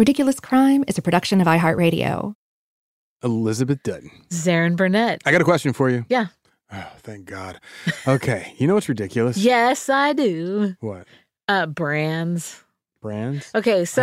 [0.00, 2.32] Ridiculous Crime is a production of iHeartRadio.
[3.22, 4.10] Elizabeth Dutton.
[4.30, 5.20] Zaron Burnett.
[5.26, 6.06] I got a question for you.
[6.08, 6.28] Yeah.
[6.72, 7.58] Oh, thank God.
[8.06, 8.54] Okay.
[8.56, 9.36] you know what's ridiculous?
[9.52, 10.74] Yes, I do.
[10.80, 11.06] What?
[11.48, 12.62] Uh, brands.
[13.00, 13.50] Brands?
[13.54, 14.02] Okay, so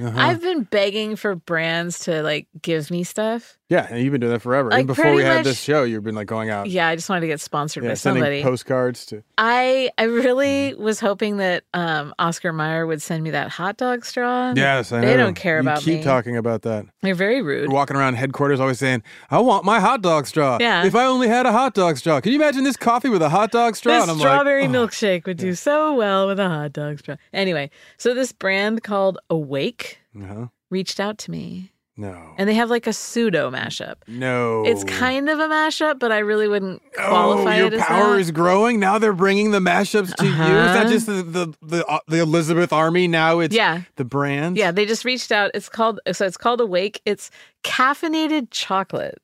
[0.00, 0.18] Oh, uh-huh.
[0.18, 3.58] I've been begging for brands to like give me stuff.
[3.68, 4.70] Yeah, and you've been doing that forever.
[4.70, 6.70] Like, Even before we pretty had this show, you've been like going out.
[6.70, 8.42] Yeah, I just wanted to get sponsored Yeah, by sending somebody.
[8.42, 9.22] postcards to.
[9.36, 14.06] I I really was hoping that um, Oscar Mayer would send me that hot dog
[14.06, 14.54] straw.
[14.56, 15.06] Yes, I know.
[15.06, 15.96] They don't care you about keep me.
[15.96, 16.86] Keep talking about that.
[17.02, 17.64] They're very rude.
[17.64, 20.56] You're walking around headquarters always saying, I want my hot dog straw.
[20.60, 20.84] Yeah.
[20.86, 22.20] If I only had a hot dog straw.
[22.22, 23.92] Can you imagine this coffee with a hot dog straw?
[23.92, 24.86] This And I'm strawberry like, oh.
[24.86, 27.16] milkshake would do so well with a hot dog straw.
[27.34, 30.46] Anyway, so this brand called Awake Uh-huh.
[30.70, 32.34] reached out to me, No.
[32.38, 33.96] and they have like a pseudo mashup.
[34.06, 34.64] no.
[34.66, 38.12] It's kind of a mashup, but I really wouldn't Oh, qualify your it as power
[38.14, 38.20] that.
[38.20, 38.78] is growing.
[38.80, 40.32] Now they're bringing the mashups to you.
[40.32, 40.88] Is that Uh-huh.
[40.90, 43.08] just the the the, uh, the Elizabeth Army?
[43.08, 43.82] Now it's Yeah.
[43.96, 44.56] the brand.
[44.56, 45.50] Yeah, they just reached out.
[45.54, 47.00] It's called so it's called Awake.
[47.04, 47.30] It's
[47.64, 49.18] caffeinated chocolate.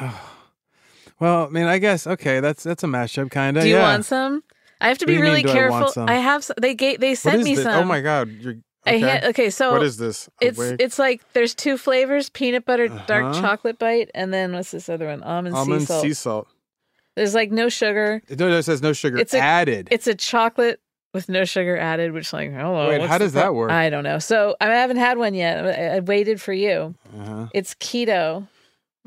[0.00, 0.28] Oh.
[1.20, 2.40] Well, I mean, I guess okay.
[2.40, 3.62] That's that's a mashup kind of.
[3.62, 3.82] Do you yeah.
[3.92, 4.42] want some?
[4.82, 5.92] I have to be you mean, really I careful.
[6.08, 6.50] I have.
[6.60, 7.00] They gave.
[7.00, 7.64] They sent me this?
[7.64, 7.74] some.
[7.74, 8.28] Oh my god!
[8.28, 9.20] You're I okay.
[9.28, 10.28] okay, so what is this?
[10.40, 13.40] It's it's like there's two flavors: peanut butter dark Uh-huh.
[13.40, 15.22] chocolate bite, and then what's this other one?
[15.22, 16.02] Almond, almond sea salt.
[16.02, 16.48] sea salt.
[17.14, 18.22] There's like no sugar.
[18.28, 19.86] It, no, it says no sugar It's a- added.
[19.90, 20.80] It's a chocolate
[21.14, 22.88] with no sugar added, which like hello.
[22.88, 23.70] Wait, how does that pro- work?
[23.70, 24.18] I don't know.
[24.18, 25.64] So I haven't had one yet.
[25.64, 26.94] I, I waited for you.
[27.16, 27.48] uh-huh.
[27.54, 28.48] It's keto.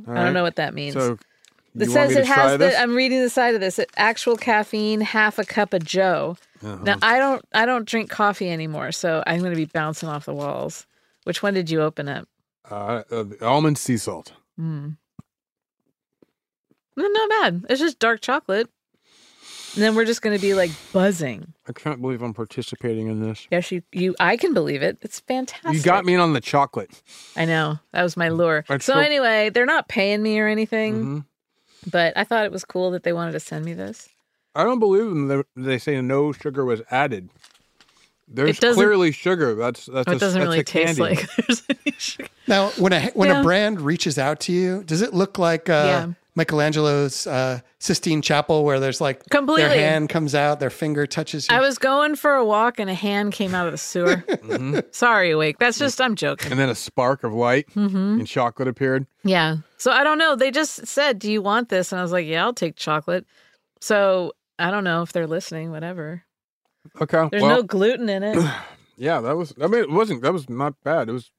[0.08, 0.94] I don't know what that means.
[0.94, 1.18] So
[1.78, 2.80] It says it has the.
[2.80, 3.80] I'm reading the side of this.
[3.80, 6.38] It, actual caffeine, half a cup of Joe.
[6.64, 6.84] Uh-huh.
[6.84, 7.44] Now I don't.
[7.54, 10.88] I don't drink coffee anymore, so I'm going to be bouncing off the walls.
[11.26, 12.28] Which one did you open up?
[12.72, 14.34] uh, uh, the almond sea salt.
[14.60, 14.98] Mm.
[16.98, 17.66] No, not bad.
[17.70, 18.70] It's just dark chocolate.
[19.76, 21.54] And then we're just going to be like buzzing.
[21.68, 23.46] I can't believe I'm participating in this.
[23.52, 24.16] Yes, you, you.
[24.22, 24.98] I can believe it.
[25.02, 25.74] It's fantastic.
[25.74, 27.02] You got me in on the chocolate.
[27.36, 28.64] I know that was my lure.
[28.70, 31.26] That's so so- anyway, they're not paying me or anything, Mhm.
[31.90, 34.10] But I thought it was cool that they wanted to send me this.
[34.56, 35.28] I don't believe them.
[35.28, 37.30] They- They say no sugar was added.
[38.28, 39.54] There's clearly sugar.
[39.54, 41.16] That's that's Oh, a, it doesn't that's really a taste candy.
[41.16, 42.28] like there's any sugar.
[42.48, 43.42] Now, when a when Yeah.
[43.42, 46.12] a brand reaches out to you, does it look like uh, Yeah.
[46.36, 49.64] Michelangelo's uh, Sistine Chapel, where there's like Completely.
[49.70, 51.56] their hand comes out, their finger touches you?
[51.56, 54.18] I was going for a walk and a hand came out of the sewer.
[54.46, 54.80] Mm-hmm.
[54.92, 55.58] Sorry, awake.
[55.60, 56.52] That's just I'm joking.
[56.52, 58.20] And then a spark of light Mm-hmm.
[58.20, 59.08] and chocolate appeared.
[59.24, 59.58] Yeah.
[59.78, 60.36] So I don't know.
[60.36, 63.26] They just said, "Do you want this?" And I was like, "Yeah, I'll take chocolate."
[63.82, 65.72] So I don't know if they're listening.
[65.72, 66.24] Whatever.
[67.02, 67.28] Okay.
[67.32, 68.38] There's well, no gluten in it.
[68.98, 69.54] yeah, that was.
[69.62, 70.22] I mean, it wasn't.
[70.22, 71.10] That was not bad.
[71.10, 71.32] It was.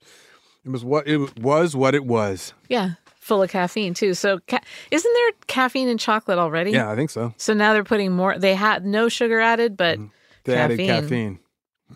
[0.65, 1.77] It was what it was.
[1.77, 2.53] What it was.
[2.69, 2.93] yeah,
[3.27, 4.15] full of caffeine too.
[4.15, 6.71] So ca- isn't there caffeine in chocolate already?
[6.71, 7.35] Yeah, I think so.
[7.37, 8.39] So now they're putting more.
[8.39, 10.07] They had no sugar added, but mm-hmm.
[10.45, 11.03] They added Caffeine.
[11.03, 11.39] caffeine.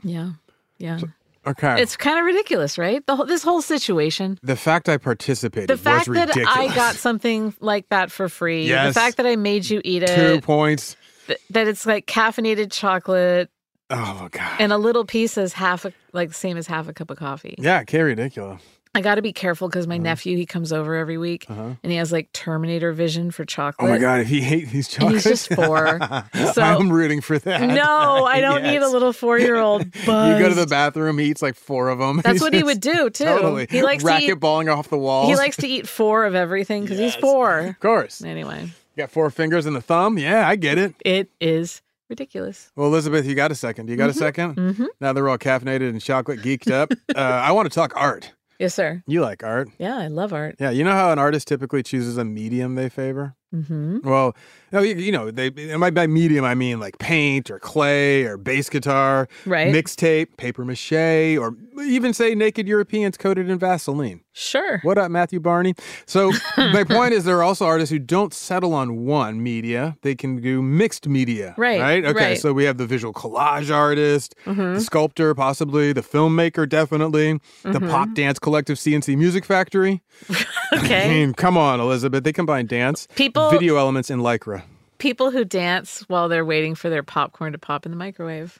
[0.03, 0.31] yeah,
[0.79, 0.99] yeah.
[1.47, 1.81] Okay.
[1.81, 3.06] It's kind of ridiculous, right?
[3.06, 4.38] The whole, this whole situation.
[4.43, 6.56] the fact I participated The fact was that ridiculous.
[6.73, 8.67] I got something like that for free.
[8.67, 8.93] Yes.
[8.93, 10.15] The fact that I made you eat it.
[10.17, 10.97] two points.
[11.29, 13.49] th- that it's like caffeinated chocolate
[13.88, 14.56] Oh my god.
[14.61, 17.17] and a little piece is half a like the same as half a cup of
[17.19, 17.55] coffee.
[17.59, 18.61] yeah, okay, ridiculous.
[18.93, 21.75] I got to be careful because my nephew he comes over every week Uh-huh.
[21.83, 23.89] and he has like Terminator vision for chocolate.
[23.89, 25.99] Oh my god, if he hates these And chocolates, he's just four.
[26.55, 27.61] So- I'm rooting for that.
[27.63, 29.83] No, I don't need a little four year old.
[29.95, 32.21] You go to the bathroom, he eats like four of them.
[32.25, 33.25] That's what he would do too.
[33.25, 33.69] Totally.
[33.71, 34.29] He likes to eat.
[34.31, 35.29] racquetballing off the walls.
[35.29, 37.21] He likes to eat four of everything because he's Yes.
[37.21, 37.59] four.
[37.61, 38.23] Of course.
[38.23, 40.19] Anyway, Got four fingers and the thumb.
[40.19, 40.95] Yeah, I get it.
[41.05, 42.73] it is ridiculous.
[42.75, 43.89] Well, Elizabeth, you got a second.
[43.89, 44.85] You got a 2nd Mm-hmm.
[45.01, 48.33] Now that we're all caffeinated and chocolate geeked up, uh, I want to talk art.
[48.61, 49.03] Yes, sir.
[49.07, 49.71] You like art.
[49.79, 50.57] Yeah, I love art.
[50.61, 53.35] Yeah, you know how an artist typically chooses a medium they favor?
[53.55, 54.08] Mm-hmm.
[54.08, 54.35] Well,
[54.73, 58.69] you, you know, they and by medium I mean like paint or clay or bass
[58.69, 59.75] guitar, Right.
[59.75, 64.20] mixtape, paper mache, or even say naked Europeans coated in Vaseline.
[64.32, 64.79] Sure.
[64.82, 65.75] What up, Matthew Barney?
[66.06, 70.14] So my point is, there are also artists who don't settle on one media; they
[70.14, 71.55] can do mixed media.
[71.58, 72.05] Right, Right.
[72.05, 72.14] Okay.
[72.14, 72.32] right.
[72.35, 72.41] Mm-hmm.
[72.41, 78.14] So we have the visual collage artist, the sculptor, possibly the filmmaker, definitely the pop
[78.14, 80.03] dance collective C+C Music Factory.
[80.81, 81.08] I Okay.
[81.08, 82.25] mean, come on, Elizabeth.
[82.25, 84.62] They combine dance, People- video elements, and lycra.
[84.99, 88.58] People who dance while they're waiting for their popcorn to pop in the microwave.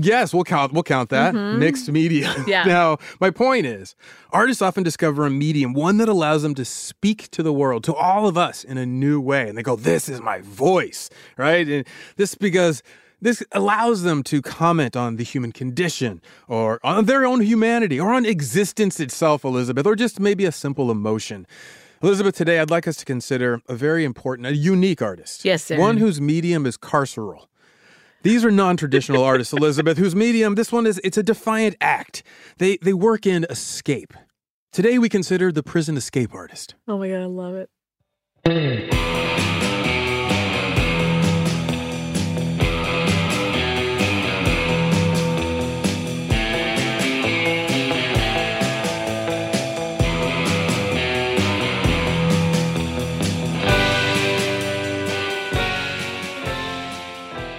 [0.00, 0.72] Yes, we'll count.
[0.72, 2.26] We'll count that mixed media.
[2.28, 2.48] Mm-hmm.
[2.50, 2.64] Yeah.
[2.64, 3.94] Now, my point is,
[4.32, 7.94] artists often discover a medium, one that allows them to speak to the world, to
[7.94, 11.68] all of us, in a new way, and they go, "This is my voice," right?
[11.68, 12.82] And this because
[13.20, 18.12] this allows them to comment on the human condition, or on their own humanity, or
[18.12, 21.46] on existence itself, Elizabeth, or just maybe a simple emotion.
[22.02, 25.44] Elizabeth, today I'd like us to consider a very important, a unique artist.
[25.44, 25.78] Yes, sir.
[25.78, 27.46] One whose medium is carceral.
[28.22, 32.22] These are non-traditional artists, Elizabeth, whose medium this one is it's a defiant act.
[32.58, 34.12] They they work in escape.
[34.72, 36.74] Today we consider the prison escape artist.
[36.86, 39.15] Oh my god, I love it.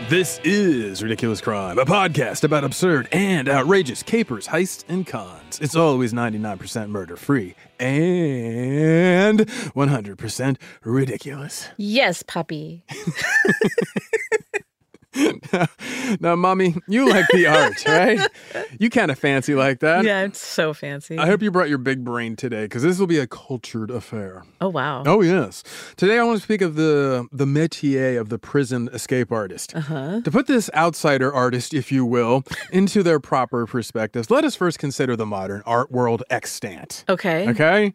[0.09, 5.59] This is Ridiculous Crime, a podcast about absurd and outrageous capers, heists, and cons.
[5.59, 11.67] It's always 99% murder free and 100% ridiculous.
[11.75, 12.85] Yes, puppy.
[16.19, 18.27] now, mommy, you like the art, right?
[18.79, 20.05] You kind of fancy like that.
[20.05, 21.17] Yeah, it's so fancy.
[21.17, 24.43] I hope you brought your big brain today because this will be a cultured affair.
[24.61, 25.03] oh wow.
[25.05, 25.63] Oh yes.
[25.95, 29.75] Today I want to speak of the the métier of the prison escape artist.
[29.75, 30.21] Uh-huh.
[30.21, 34.79] To put this outsider artist, if you will, into their proper perspectives, let us first
[34.79, 37.03] consider the modern art world extant.
[37.09, 37.49] Okay.
[37.49, 37.93] Okay?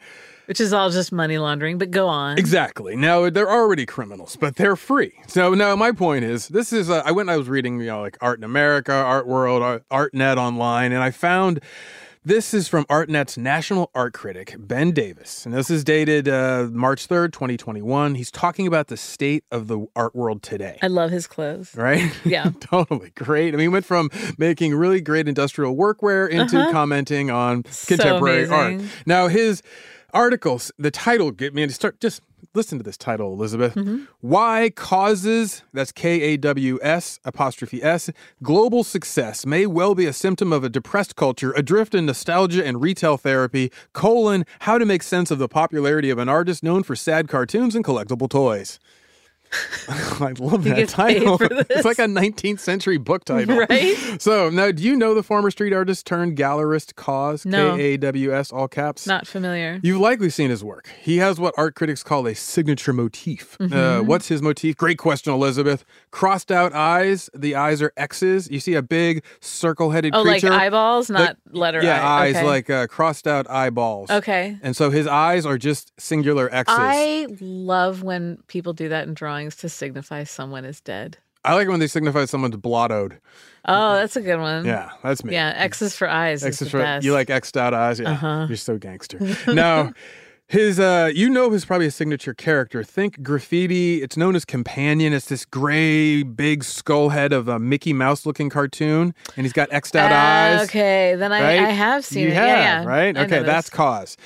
[0.53, 2.37] Which is all just money laundering, but go on.
[2.37, 2.95] Exactly.
[2.95, 5.15] Now they're already criminals, but they're free.
[5.27, 7.87] So now my point is, this is uh, I went and I was reading, you
[7.87, 11.61] know, like Art in America, Art World, Art, ArtNet online, and I found
[12.23, 17.07] this is from ArtNet's national art critic Ben Davis, and this is dated uh, March
[17.07, 18.15] third, twenty twenty one.
[18.15, 20.79] He's talking about the state of the art world today.
[20.83, 21.75] I love his clothes.
[21.75, 22.13] Right?
[22.27, 22.51] Yeah.
[22.61, 23.11] totally.
[23.15, 23.55] Great.
[23.55, 28.75] I mean, he went from making really great industrial workwear into commenting on contemporary art.
[28.75, 28.87] Uh-huh.
[29.07, 29.63] Now, his
[30.13, 32.23] articles, the title, get me to start just
[32.55, 33.75] listen to this title, Elizabeth.
[33.75, 34.05] Mm-hmm.
[34.21, 38.11] Why KAWS's, that's K A W S apostrophe S,
[38.43, 42.83] global success may well be a symptom of a depressed culture, adrift in nostalgia and
[42.83, 46.97] retail therapy, colon, how to make sense of the popularity of an artist known for
[46.97, 48.79] sad cartoons and collectible toys.
[49.89, 51.39] I love that title.
[51.71, 53.57] It's like a 19th century book title.
[53.69, 53.97] Right?
[54.21, 57.45] So now, do you know the former street artist turned gallerist KAWS?
[57.45, 57.77] No.
[57.77, 59.07] K A W S, all caps?
[59.07, 59.79] Not familiar.
[59.83, 60.89] You've likely seen his work.
[61.01, 63.57] He has what art critics call a signature motif.
[63.59, 63.75] Mm-hmm.
[63.75, 64.77] Uh, what's his motif?
[64.77, 65.85] Great question, Elizabeth.
[66.11, 67.29] Crossed out eyes.
[67.35, 68.51] The eyes are X's.
[68.51, 72.27] You see a big circle headed Oh, like eyeballs, not letter yeah, I.
[72.27, 72.47] eyes Okay.
[72.47, 74.11] like uh, crossed out eyeballs.
[74.11, 74.57] Okay.
[74.63, 76.75] And so his eyes are just singular X's.
[76.79, 81.19] I love when people do that in drawings to signify someone is dead.
[81.45, 83.19] I like when they signify someone's blottoed.
[83.65, 84.65] Oh, that's a good one.
[84.65, 85.33] Yeah, that's me.
[85.33, 86.45] Yeah, X's for eyes.
[86.45, 87.05] X is is the for best.
[87.05, 87.99] you like X'd out eyes.
[87.99, 88.47] Yeah, Uh-huh.
[88.49, 89.19] you're so gangster.
[89.53, 89.93] now,
[90.53, 92.85] his uh, you know his probably a signature character.
[92.85, 94.03] Think graffiti.
[94.03, 95.15] It's known as Companion.
[95.15, 99.73] It's this gray, big skull head of a Mickey Mouse looking cartoon, and he's got
[99.73, 100.69] X'd out Ah, eyes.
[100.69, 101.61] Okay, then I, right?
[101.61, 102.35] I have seen you it.
[102.35, 102.87] Have, yeah, yeah.
[102.87, 103.17] right.
[103.17, 104.19] I Okay, that's KAWS.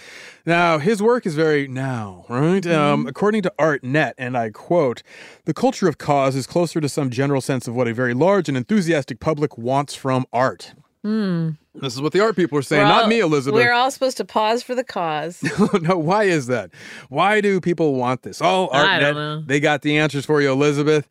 [0.45, 2.63] Now, his work is very now, right?
[2.63, 2.73] Mm-hmm.
[2.73, 5.05] Um, according to ArtNet, and I quote,
[5.45, 8.49] the culture of KAWS is closer to some general sense of what a very large
[8.49, 10.75] and enthusiastic public wants from art.
[11.75, 12.89] This is what the art people are saying, Hmm.
[12.89, 13.55] We're not all- me, Elizabeth.
[13.61, 15.43] We're all supposed to pause for the cause.
[15.83, 16.71] no, why is that?
[17.09, 18.41] Why do people want this?
[18.41, 19.43] All I ArtNet, don't know.
[19.47, 21.07] they got the answers for you, Elizabeth.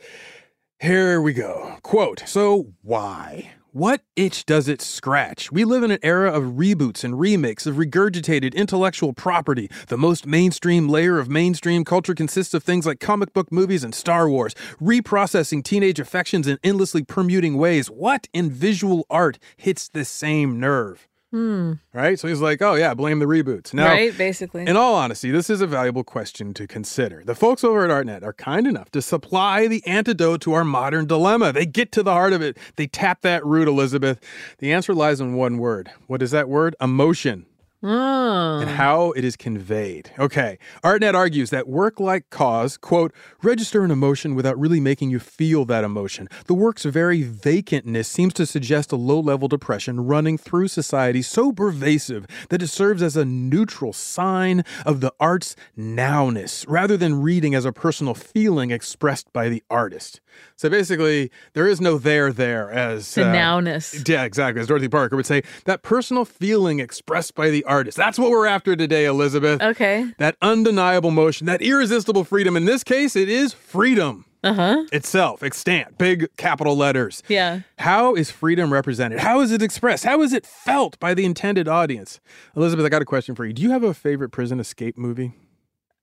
[0.80, 1.78] Here we go.
[1.84, 3.52] Quote So, why?
[3.76, 5.52] What itch does it scratch?
[5.52, 9.70] We live in an era of reboots and remakes of regurgitated intellectual property.
[9.88, 13.94] The most mainstream layer of mainstream culture consists of things like comic book movies and
[13.94, 17.88] Star Wars, reprocessing teenage affections in endlessly permuting ways.
[17.88, 21.10] What in visual art hits the same nerve?
[21.36, 21.74] Hmm.
[21.92, 22.18] Right?
[22.18, 23.74] So he's like, oh, yeah, blame the reboots.
[23.74, 24.66] Now, right, basically.
[24.66, 27.26] in all honesty, this is a valuable question to consider.
[27.26, 31.08] The folks over at ArtNet are kind enough to supply the antidote to our modern
[31.08, 31.52] dilemma.
[31.52, 32.58] They get to the heart of it.
[32.78, 34.22] They tap that root, Elizabeth.
[34.60, 35.92] The answer lies in one word.
[36.08, 36.74] What is that word?
[36.80, 37.48] Emotion.
[37.88, 38.60] Oh.
[38.60, 40.10] And how it is conveyed.
[40.18, 40.58] Okay.
[40.84, 43.14] ArtNet argues that work like KAWS, quote,
[43.44, 46.28] register an emotion without really making you feel that emotion.
[46.48, 51.52] The work's very vacantness seems to suggest a low level depression running through society so
[51.52, 57.54] pervasive that it serves as a neutral sign of the art's nowness rather than reading
[57.54, 60.22] as a personal feeling expressed by the artist.
[60.56, 64.08] So basically, there is no there there as the uh, nowness.
[64.08, 64.60] yeah, exactly.
[64.60, 67.75] As Dorothy Parker would say, that personal feeling expressed by the artist.
[67.84, 69.62] That's what we're after today, Elizabeth.
[69.62, 70.12] Okay.
[70.18, 72.56] That undeniable motion, that irresistible freedom.
[72.56, 74.84] In this case, it is freedom Uh huh.
[74.92, 77.22] itself, extant, big capital letters.
[77.28, 77.62] Yeah.
[77.80, 79.20] How is freedom represented?
[79.20, 80.04] How is it expressed?
[80.06, 82.20] How is it felt by the intended audience?
[82.56, 83.54] Elizabeth, I got a question for you.
[83.54, 85.34] Do you have a favorite prison escape movie?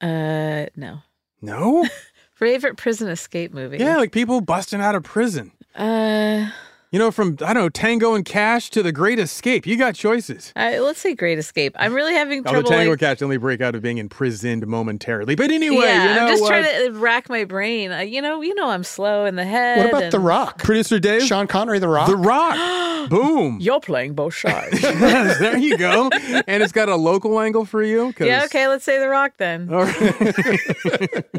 [0.01, 0.99] Uh, no.
[1.41, 1.87] No?
[2.35, 3.79] Favorite prison escape movie?
[3.79, 5.53] yeah, like people busting out of prison.
[5.77, 6.51] Uh,
[6.93, 9.67] You know, from, I don't know, Tango and Cash to The Great Escape.
[9.67, 10.53] You got choices.
[10.55, 11.75] I, let's say Great Escape.
[11.79, 12.69] I'm really having Although trouble.
[12.71, 15.35] Tango like, and Cash only break out of being imprisoned momentarily.
[15.35, 16.49] But anyway, yeah, you know I'm just what?
[16.51, 17.93] trying to rack my brain.
[17.93, 19.79] Uh, you know, you know, I'm slow in the head.
[19.79, 20.59] What about and- The Rock?
[20.59, 21.23] Producer Dave?
[21.23, 22.09] Sean Connery, The Rock?
[22.09, 23.09] The Rock.
[23.11, 23.57] Boom.
[23.59, 24.81] You're playing both sides.
[25.03, 26.11] Yes, there you go.
[26.47, 28.13] And it's got a local angle for you.
[28.13, 28.45] 'cause- yeah.
[28.45, 28.69] Okay.
[28.69, 29.73] Let's say The Rock then.
[29.73, 29.95] All right.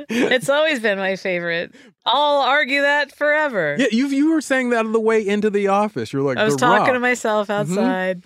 [0.10, 1.74] it's always been my favorite.
[2.06, 3.76] I'll argue that forever.
[3.80, 6.12] yeah, you you were saying that on the way into the office.
[6.12, 6.94] You're like, I was The talking Rock.
[6.94, 8.24] to myself outside.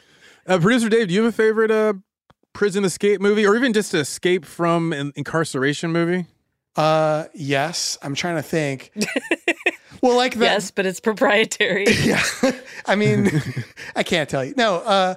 [0.48, 1.94] Uh, Producer Dave, do you have a favorite uh,
[2.54, 6.26] prison escape movie, or even just escape from an incarceration movie?
[6.76, 7.98] Uh, yes.
[8.02, 8.92] I'm trying to think.
[10.02, 11.86] well, like the, Yes, but it's proprietary.
[12.04, 12.24] Yeah.
[12.86, 13.30] I mean,
[13.96, 14.54] I can't tell you.
[14.58, 14.76] No.
[14.78, 15.16] Uh,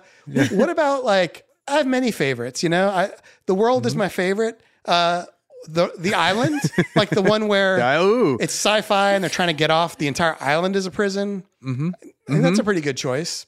[0.51, 2.63] what about like I have many favorites.
[2.63, 3.11] You know, I
[3.47, 3.89] the world Mm-hmm.
[3.89, 4.61] is my favorite.
[4.85, 5.25] Uh,
[5.69, 6.61] the the island,
[6.97, 8.35] like the one where ooh.
[8.41, 11.45] it's sci-fi and they're trying to get off the entire island is a prison.
[11.65, 11.93] Mhm.
[12.03, 13.47] I think that's a pretty good choice.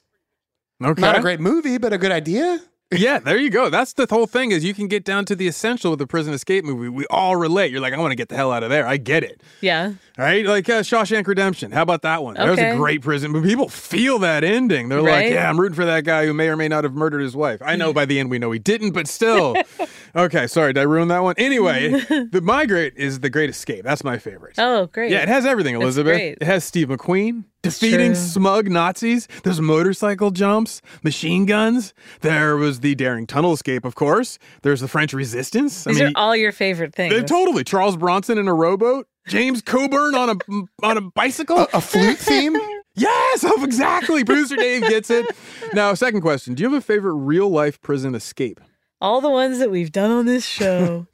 [0.82, 1.00] okay.
[1.00, 2.60] Not a great movie, but a good idea.
[2.92, 3.70] Yeah, there you go.
[3.70, 6.34] That's the whole thing is you can get down to the essential with the prison
[6.34, 6.88] escape movie.
[6.88, 7.72] We all relate.
[7.72, 8.86] You're like, I want to get the hell out of there.
[8.86, 9.40] I get it.
[9.60, 9.94] yeah.
[10.18, 10.44] Right?
[10.44, 11.72] Like uh, Shawshank Redemption.
[11.72, 12.34] How about that one?
[12.34, 14.90] That was a great prison, but people feel that ending.
[14.90, 17.20] They're like, yeah, I'm rooting for that guy who may or may not have murdered
[17.20, 17.62] his wife.
[17.64, 19.56] I know by the end we know he didn't, but still.
[20.16, 21.34] okay, sorry, did I ruin that one?
[21.38, 21.88] Anyway,
[22.30, 23.84] the my great is The Great Escape.
[23.84, 24.56] That's my favorite.
[24.58, 25.10] Oh, great.
[25.10, 26.18] Yeah, it has everything, Elizabeth.
[26.20, 28.14] It has Steve McQueen defeating true.
[28.14, 29.28] smug Nazis.
[29.44, 31.94] There's motorcycle jumps, machine guns.
[32.20, 34.38] There was the daring tunnel escape, of course.
[34.62, 35.84] There's the French Resistance.
[35.84, 37.14] These I mean, are all your favorite things.
[37.14, 37.64] uh, totally.
[37.64, 39.06] Charles Bronson in a rowboat.
[39.28, 41.58] James Coburn on a on a bicycle.
[41.58, 42.56] A, a flute theme.
[42.94, 44.24] yes, oh, exactly.
[44.24, 45.26] Producer Dave gets it.
[45.74, 48.60] Now, second question: Do you have a favorite real life prison escape?
[49.02, 51.06] All the ones that we've done on this show.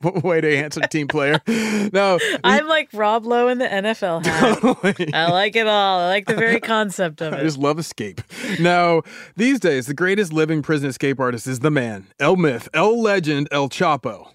[0.00, 1.40] What way to answer, team player.
[1.46, 5.10] No, I'm like Rob Lowe in the NFL hat.
[5.14, 6.00] I like it all.
[6.00, 7.40] I like the very concept of it.
[7.40, 8.20] I just love escape.
[8.58, 9.02] Now,
[9.36, 13.48] these days, the greatest living prison escape artist is the man, El Myth, El Legend,
[13.50, 14.32] El Chapo.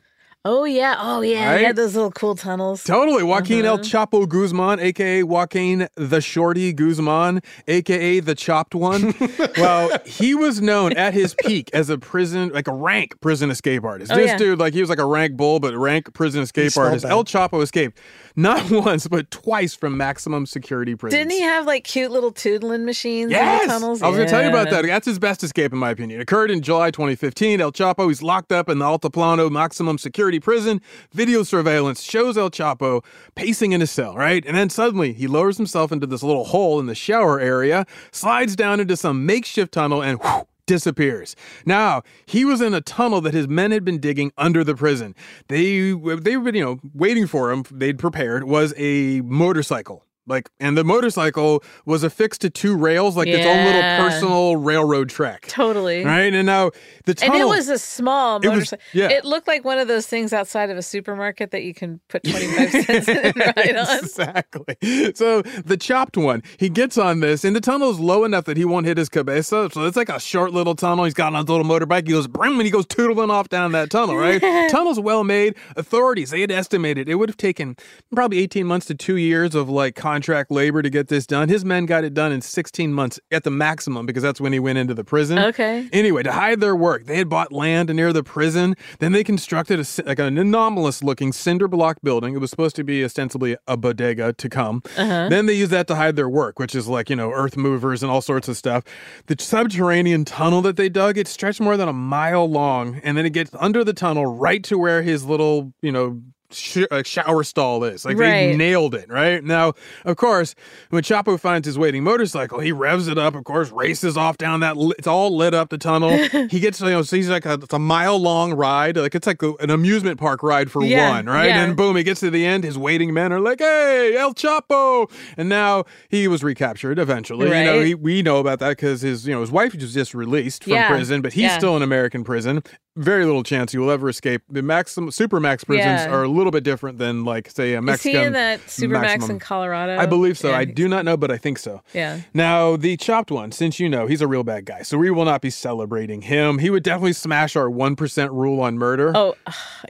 [0.48, 0.96] Oh yeah.
[1.00, 1.50] Oh yeah.
[1.50, 1.60] Right?
[1.60, 2.84] He had those little cool tunnels.
[2.84, 3.24] Totally.
[3.24, 3.84] Joaquin El Uh-huh.
[3.84, 9.16] Chapo Guzman, aka Joaquin the Shorty Guzman, aka the Chopped One.
[9.58, 13.84] well, he was known at his peak as a prison, like a rank prison escape
[13.84, 14.12] artist.
[14.12, 14.38] Oh, this yeah.
[14.38, 17.06] dude, like, he was like a rank bull, but rank prison escape spelled artist.
[17.06, 17.98] El Chapo escaped
[18.36, 21.20] not once, but twice from maximum security prisons.
[21.20, 24.02] Didn't he have like cute little tootling machines in Yes, the tunnels?
[24.02, 24.86] I was going to tell you about that.
[24.86, 26.20] That's his best escape, in my opinion.
[26.20, 27.62] It occurred in July 2015.
[27.62, 30.82] El Chapo, he's locked up in the Altiplano maximum security prison.
[31.12, 33.04] Video surveillance shows El Chapo
[33.36, 34.44] pacing in his cell, right?
[34.46, 38.56] And then suddenly he lowers himself into this little hole in the shower area, slides
[38.56, 41.36] down into some makeshift tunnel, and whew, disappears.
[41.66, 45.16] Now, he was in a tunnel that his men had been digging under the prison.
[45.48, 47.64] They they've been, you know, waiting for him.
[47.72, 50.05] They'd prepared was a motorcycle.
[50.28, 55.10] Like, and the motorcycle was affixed to two rails, like its own little personal railroad
[55.10, 55.46] track.
[55.48, 56.04] Totally.
[56.04, 56.34] Right?
[56.34, 56.72] And now
[57.06, 57.42] the And tunnel.
[57.52, 58.84] it was a small It was- motorcycle.
[58.94, 59.10] yeah.
[59.10, 62.24] It looked like one of those things outside of a supermarket that you can put
[62.30, 64.00] 25 cents in and ride on.
[64.00, 64.76] Exactly.
[65.14, 68.58] So the chopped one, he gets on this, and the tunnel is low enough that
[68.58, 69.70] he won't hit his cabeza.
[69.72, 71.06] So it's like a short little tunnel.
[71.06, 72.08] He's got on his little motorbike.
[72.08, 74.16] He goes brim, and he goes tootling off down that tunnel.
[74.18, 74.42] Right?
[74.72, 75.56] Tunnel's well made.
[75.76, 77.76] Authorities they had estimated it would have taken
[78.14, 81.50] probably eighteen months to two years of like contract labor to get this done.
[81.50, 84.60] His men got it done in 16 months at the maximum because that's when he
[84.60, 85.38] went into the prison.
[85.38, 85.90] Okay.
[85.92, 88.76] Anyway, to hide their work, they had bought land near the prison.
[89.00, 92.34] Then they constructed a, like an anomalous looking cinder block building.
[92.34, 94.84] It was supposed to be ostensibly a bodega to come.
[94.98, 95.28] Uh-huh.
[95.28, 98.02] Then they used that to hide their work, which is like, you know, earth movers
[98.02, 98.86] and all sorts of stuff.
[99.26, 103.02] The subterranean tunnel that they dug, it stretched more than a mile long.
[103.04, 106.22] And then it gets under the tunnel right to where his little, you know,
[106.56, 108.06] sh- uh, shower stall is.
[108.06, 109.44] Like they nailed it, right?
[109.44, 109.74] Now,
[110.06, 110.56] of course,
[110.90, 114.60] when Chapo finds his waiting motorcycle, he revs it up, of course, races off down
[114.62, 116.18] that, li- it's all lit up the tunnel.
[116.50, 118.98] he gets, you know, so he's like a, it's a mile long ride.
[118.98, 121.50] Like it's like a, an amusement park ride for Yeah, one, right?
[121.50, 121.64] yeah.
[121.64, 122.64] And boom, he gets to the end.
[122.64, 125.10] His waiting men are like, hey, El Chapo.
[125.38, 127.48] And now he was recaptured eventually.
[127.48, 127.86] You know, Right.
[127.88, 130.74] he, we know about that because his, you know, his wife was just released from
[130.74, 132.64] Yeah, prison, but he's still in American prison.
[132.98, 134.42] Very little chance he will ever escape.
[134.50, 137.84] The maximum, super max prisons are a little bit different than like, say, a Is
[137.84, 138.20] Mexican.
[138.22, 139.32] he in that Supermax maximum.
[139.32, 139.98] in Colorado?
[139.98, 140.50] I believe so.
[140.50, 140.58] Yeah.
[140.58, 141.82] I do not know, but I think so.
[141.94, 142.22] Yeah.
[142.34, 145.26] Now, the chopped one, since you know he's a real bad guy, so we will
[145.26, 146.60] not be celebrating him.
[146.60, 149.12] He would definitely smash our 1% rule on murder.
[149.16, 149.36] Oh,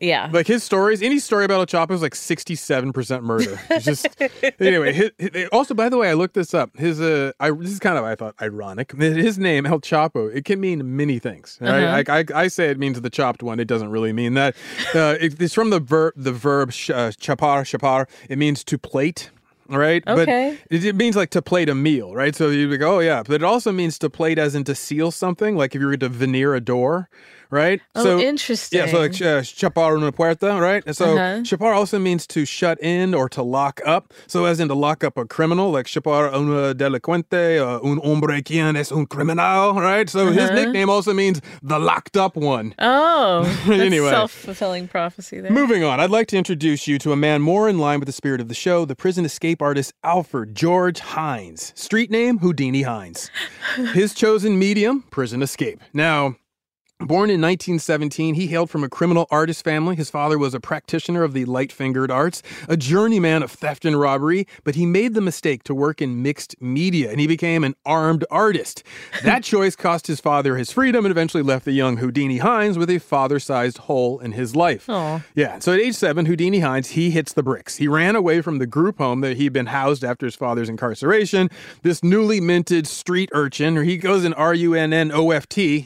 [0.02, 0.30] yeah.
[0.32, 3.60] Like his stories, any story about El Chapo is like 67% murder.
[3.70, 4.08] It's just,
[4.60, 6.76] anyway, his, his- also, by the way, I looked this up.
[6.78, 8.92] His, uh, I, this is kind of, I thought, ironic.
[8.94, 11.58] His name, El Chapo, it can mean many things.
[11.62, 11.84] Right?
[11.84, 11.92] Uh-huh.
[11.92, 13.60] Like I, I say it means the chopped one.
[13.60, 14.56] It doesn't really mean that.
[14.94, 18.08] Uh, it- it's from the verb, the verb sh- uh, chapar, chapar.
[18.30, 19.30] It means to plate.
[19.68, 20.60] Right, Okay.
[20.70, 22.36] But it, it means like to plate a meal, right?
[22.36, 23.24] So you'd be go, oh, yeah.
[23.24, 25.98] But it also means to plate as in to seal something, like if you were
[25.98, 27.10] to veneer a door,
[27.50, 27.82] right?
[27.96, 28.80] Oh, so, interesting.
[28.80, 28.88] Yeah.
[28.88, 30.84] So like uh, chapar una puerta, right?
[30.86, 31.44] And so Uh-huh.
[31.44, 34.14] chapar also means to shut in or to lock up.
[34.28, 38.42] So as in to lock up a criminal, like chapar una delincuente, uh, un hombre
[38.42, 40.10] quien es un criminal, right?
[40.10, 40.56] So his Uh-huh.
[40.56, 42.74] nickname also means the locked up one.
[42.80, 44.10] Oh, Anyway.
[44.10, 45.52] self-fulfilling prophecy there.
[45.52, 48.14] Moving on, I'd like to introduce you to a man more in line with the
[48.14, 51.72] spirit of the show, the prison escape artist Alfred George Hinds.
[51.76, 53.30] Street name Houdini Hinds.
[53.94, 55.80] His chosen medium, prison escape.
[55.94, 56.36] Now,
[57.00, 59.98] Born in 1917, he hailed from a criminal artist family.
[59.98, 64.00] His father was a practitioner of the light fingered arts, a journeyman of theft and
[64.00, 67.76] robbery, but he made the mistake to work in mixed media and he became an
[67.86, 68.82] armed artist.
[69.24, 72.90] That choice cost his father his freedom and eventually left the young Houdini Hinds with
[72.90, 74.88] a father sized hole in his life.
[74.90, 75.22] Aw.
[75.34, 77.78] Yeah, so at age seven, Houdini Hinds, he hits the bricks.
[77.78, 81.50] He ran away from the group home that he'd been housed after his father's incarceration.
[81.82, 85.50] This newly minted street urchin, or he goes in R U N N O F
[85.50, 85.84] T.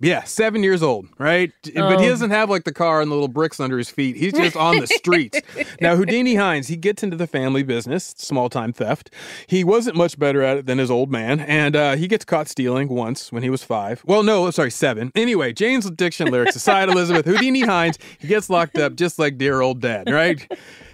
[0.00, 1.52] Yeah, seven years old, right?
[1.62, 2.08] But he Oh.
[2.10, 4.14] doesn't have like the car and the little bricks under his feet.
[4.16, 5.40] He's just on the streets.
[5.80, 9.10] now, Houdini Hinds, he gets into the family business, small time theft.
[9.46, 12.46] He wasn't much better at it than his old man, and uh, he gets caught
[12.48, 14.02] stealing once when he was five.
[14.04, 15.12] Well, no, sorry, seven.
[15.14, 19.62] Anyway, Jane's addiction lyrics aside, Elizabeth, Houdini Hinds, he gets locked up just like dear
[19.62, 20.46] old dad, right?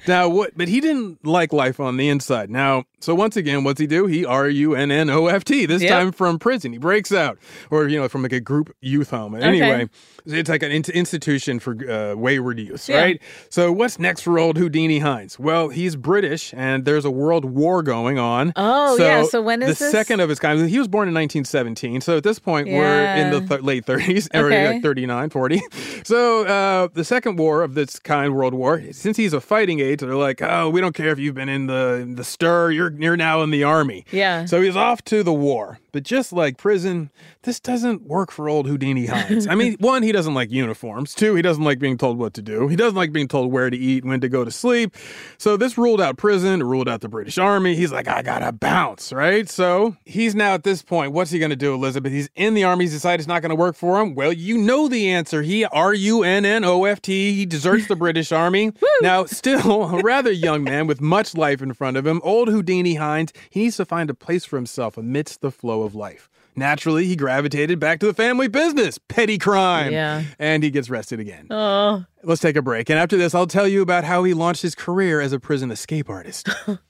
[0.06, 0.52] Now, what?
[0.56, 2.50] But he didn't like life on the inside.
[2.50, 4.06] Now, so once again, what's he do?
[4.06, 5.66] He R U N N O F T.
[5.66, 5.90] This Yep.
[5.90, 6.72] time from prison.
[6.72, 7.38] He breaks out,
[7.70, 9.34] or you know, from like a group youth home.
[9.34, 9.88] Anyway,
[10.26, 13.00] it's like an in- institution for uh, wayward youth, Yeah.
[13.00, 13.22] right?
[13.48, 15.38] So what's next for old Houdini Hinds?
[15.38, 18.52] Well, he's British, and there's a world war going on.
[18.56, 19.22] Oh, yeah.
[19.24, 19.92] So when is the this?
[19.92, 20.68] second of his kind?
[20.68, 22.00] He was born in 1917.
[22.02, 24.74] So at this point, we're in the th- late 30s, or Okay.
[24.74, 25.60] like 39, 40.
[26.02, 29.89] So uh, the second war of this kind, World War, since he's a fighting age,
[29.98, 32.70] they're like, oh, we don't care if you've been in the the stir.
[32.70, 34.05] You're you're now in the army.
[34.12, 34.44] Yeah.
[34.44, 35.79] So he's off to the war.
[35.92, 37.11] But just like prison,
[37.42, 39.46] this doesn't work for old Houdini Hinds.
[39.48, 41.14] I mean, one, he doesn't like uniforms.
[41.14, 42.68] Two, he doesn't like being told what to do.
[42.68, 44.94] He doesn't like being told where to eat, when to go to sleep.
[45.38, 47.74] So this ruled out prison, it ruled out the British Army.
[47.74, 49.48] He's like, I gotta bounce, right?
[49.48, 52.12] So he's now at this point, what's he gonna do, Elizabeth?
[52.12, 52.85] He's in the army.
[52.85, 54.14] He's decided it's not gonna work for him.
[54.14, 55.42] Well, you know the answer.
[55.42, 57.35] He R U N N O F T.
[57.35, 58.72] He deserts the British Army.
[59.03, 62.94] Now, still a rather young man with much life in front of him, old Houdini
[62.94, 66.28] Hinds, he needs to find a place for himself amidst the flow of life.
[66.56, 69.92] Naturally, he gravitated back to the family business, petty crime.
[69.92, 70.24] Yeah.
[70.38, 71.46] And he gets arrested again.
[71.50, 72.90] Oh, Let's take a break.
[72.90, 75.70] And after this, I'll tell you about how he launched his career as a prison
[75.70, 76.48] escape artist.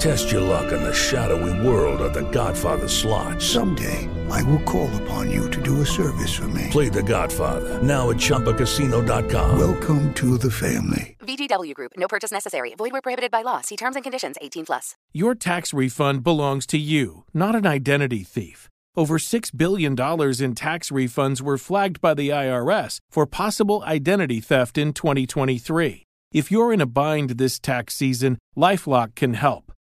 [0.00, 3.42] Test your luck in the shadowy world of The Godfather slot.
[3.42, 6.68] Someday, I will call upon you to do a service for me.
[6.70, 7.82] Play the Godfather.
[7.82, 9.58] Now at ChumbaCasino.com.
[9.58, 11.18] Welcome to the family.
[11.20, 11.92] VGW Group.
[11.98, 12.74] No purchase necessary.
[12.76, 13.60] Void where prohibited by law.
[13.60, 14.36] See terms and conditions.
[14.40, 14.96] 18 plus.
[15.12, 18.70] Your tax refund belongs to you, not an identity thief.
[18.96, 24.78] Over $6 billion in tax refunds were flagged by the IRS for possible identity theft
[24.78, 26.04] in 2023.
[26.32, 29.70] If you're in a bind this tax season, LifeLock can help.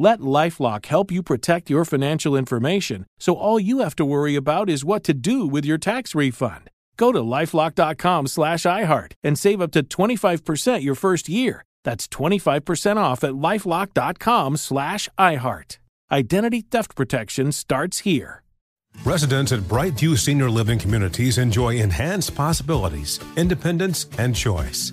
[0.00, 4.70] Let Lifelock help you protect your financial information so all you have to worry about
[4.70, 6.70] is what to do with your tax refund.
[6.96, 11.64] Go to lifelock.com slash iHeart and save up to 25% your first year.
[11.82, 15.78] That's 25% off at lifelock.com slash iHeart.
[16.12, 18.42] Identity theft protection starts here.
[19.04, 24.92] Residents at Brightview Senior Living Communities enjoy enhanced possibilities, independence, and choice.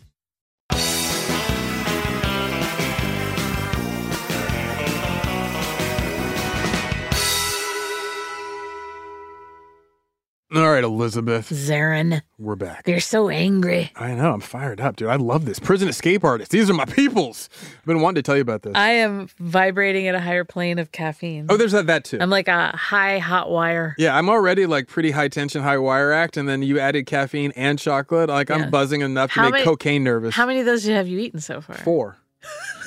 [10.53, 11.49] All right, Elizabeth.
[11.49, 12.85] Zaron, We're back.
[12.85, 13.89] you're so angry.
[13.95, 14.33] I know.
[14.33, 15.07] I'm fired up, dude.
[15.07, 15.59] I love this.
[15.59, 16.51] Prison escape artists.
[16.51, 17.47] These are my peoples.
[17.79, 18.73] I've been wanting to tell you about this.
[18.75, 21.45] I am vibrating at a higher plane of caffeine.
[21.49, 22.17] oh, there's that, that too.
[22.19, 23.95] I'm like a high hot wire.
[23.97, 27.53] yeah, I'm already like pretty high tension, high wire act, and then you added caffeine
[27.55, 28.27] and chocolate.
[28.27, 28.55] Like Yeah.
[28.55, 30.35] I'm buzzing enough to How make many- cocaine nervous.
[30.35, 31.77] How many of those have you eaten so far?
[31.77, 32.17] Four.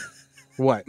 [0.59, 0.85] what?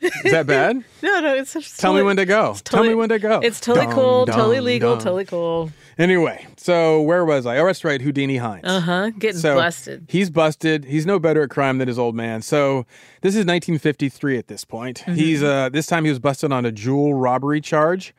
[0.00, 0.84] Is that bad?
[1.02, 2.50] No, no, it's just Tell me when to go.
[2.52, 3.38] it's Tell me when to go.
[3.40, 5.04] It's totally Dum, cool, totally legal, dum.
[5.04, 5.70] totally cool.
[5.98, 7.58] Anyway, so where was I?
[7.58, 8.66] Oh, that's right, Houdini Hinds.
[8.68, 9.10] Uh huh.
[9.18, 10.06] Getting So busted.
[10.08, 10.84] he's busted.
[10.84, 12.42] He's no better at crime than his old man.
[12.42, 12.86] So
[13.20, 15.00] this is 1953 at this point.
[15.00, 15.14] Mm-hmm.
[15.14, 18.14] He's uh this time he was busted on a jewel robbery charge.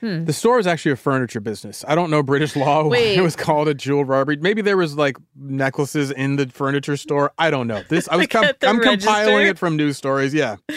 [0.00, 0.24] Hmm.
[0.26, 1.84] The store is actually a furniture business.
[1.88, 3.18] I don't know British law why Wait.
[3.18, 4.36] it was called a jewel robbery.
[4.36, 7.32] Maybe there was like necklaces in the furniture store.
[7.36, 7.82] I don't know.
[7.88, 10.32] This I was com- I'm compiling it from news stories.
[10.32, 10.56] Yeah.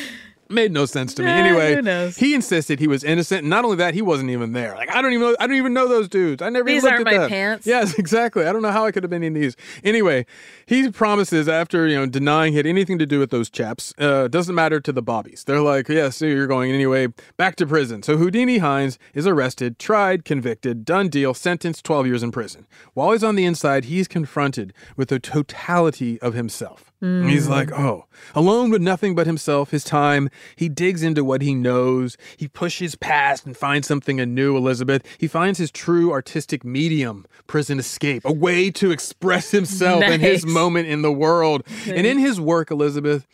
[0.51, 1.29] Made no sense to me.
[1.29, 2.17] Anyway, knows?
[2.17, 3.41] he insisted he was innocent.
[3.41, 4.75] And not only that, he wasn't even there.
[4.75, 5.35] Like I don't even know.
[5.39, 6.41] I don't even know those dudes.
[6.41, 7.29] I never These even looked aren't at my them.
[7.29, 7.65] pants.
[7.67, 8.45] Yes, exactly.
[8.45, 9.55] I don't know how I could have been in these.
[9.83, 10.25] Anyway,
[10.65, 13.93] he promises after you know denying he had anything to do with those chaps.
[13.97, 15.43] Uh, doesn't matter to the bobbies.
[15.45, 17.07] They're like, yeah, so you're going anyway.
[17.37, 18.03] Back to prison.
[18.03, 22.67] So Houdini Hinds is arrested, tried, convicted, done deal, sentenced 12 years in prison.
[22.93, 26.90] While he's on the inside, he's confronted with the totality of himself.
[27.01, 27.49] And He's mm.
[27.49, 30.29] like, oh, alone with nothing but himself, his time.
[30.55, 32.15] He digs into what he knows.
[32.37, 35.03] He pushes past and finds something anew, Elizabeth.
[35.17, 40.45] He finds his true artistic medium, prison escape, a way to express himself and his
[40.45, 41.63] moment in the world.
[41.87, 43.27] And in his work, Elizabeth,